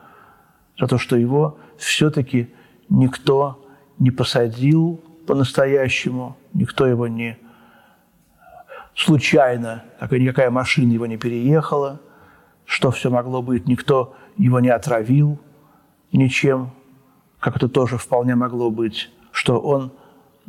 за 0.78 0.86
то, 0.86 0.98
что 0.98 1.16
его 1.16 1.58
все-таки 1.78 2.52
никто 2.90 3.64
не 3.98 4.10
посадил 4.10 5.02
по-настоящему, 5.26 6.36
никто 6.52 6.86
его 6.86 7.08
не 7.08 7.38
случайно, 8.94 9.84
никакая 10.10 10.50
машина 10.50 10.92
его 10.92 11.06
не 11.06 11.16
переехала– 11.16 11.98
что 12.72 12.90
все 12.90 13.10
могло 13.10 13.42
быть. 13.42 13.68
Никто 13.68 14.16
его 14.38 14.58
не 14.58 14.70
отравил 14.70 15.38
ничем, 16.10 16.70
как 17.38 17.56
это 17.56 17.68
тоже 17.68 17.98
вполне 17.98 18.34
могло 18.34 18.70
быть, 18.70 19.10
что 19.30 19.60
он, 19.60 19.92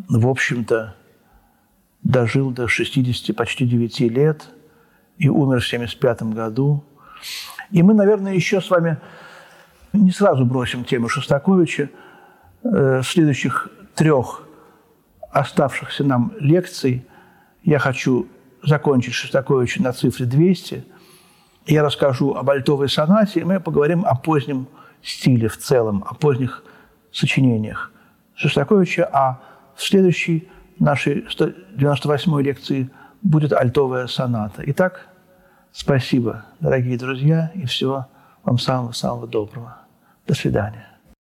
в 0.08 0.30
общем-то, 0.30 0.96
дожил 2.02 2.52
до 2.52 2.70
60, 2.70 3.36
почти 3.36 3.66
9 3.66 4.00
лет 4.00 4.48
и 5.18 5.28
умер 5.28 5.60
в 5.60 5.68
75 5.68 6.24
году. 6.32 6.86
И 7.72 7.84
мы, 7.84 7.94
наверное, 7.94 8.36
еще 8.36 8.62
с 8.62 8.70
вами 8.70 9.00
не 9.92 10.12
сразу 10.12 10.46
бросим 10.46 10.86
тему 10.86 11.10
Шостаковича. 11.10 11.90
Э, 12.64 13.02
следующих 13.04 13.68
трех 13.96 14.48
оставшихся 15.30 16.06
нам 16.06 16.32
лекций 16.40 17.06
я 17.64 17.80
хочу 17.80 18.30
закончить 18.62 19.14
Шостаковича 19.14 19.84
на 19.84 19.92
цифре 19.92 20.26
200– 20.26 20.86
я 21.66 21.84
расскажу 21.84 22.34
об 22.34 22.49
альтовой 22.49 22.89
сонате, 22.89 23.41
и 23.41 23.43
мы 23.43 23.59
поговорим 23.59 24.05
о 24.05 24.16
позднем 24.16 24.68
стиле 25.01 25.47
в 25.47 25.57
целом, 25.57 26.03
о 26.07 26.14
поздних 26.14 26.64
сочинениях 27.11 27.91
Шостаковича, 28.36 29.09
а 29.11 29.39
в 29.76 29.84
следующей 29.84 30.49
нашей 30.80 31.26
98-й 31.26 32.43
лекции 32.43 32.89
будет 33.22 33.53
альтовая 33.53 34.07
соната. 34.07 34.64
Итак, 34.66 35.07
спасибо, 35.72 36.45
дорогие 36.59 36.97
друзья, 36.97 37.51
и 37.53 37.66
всего 37.66 38.07
вам 38.43 38.59
самого-самого 38.59 39.28
доброго. 39.28 39.78
До 40.28 40.34
свидания. 40.34 40.93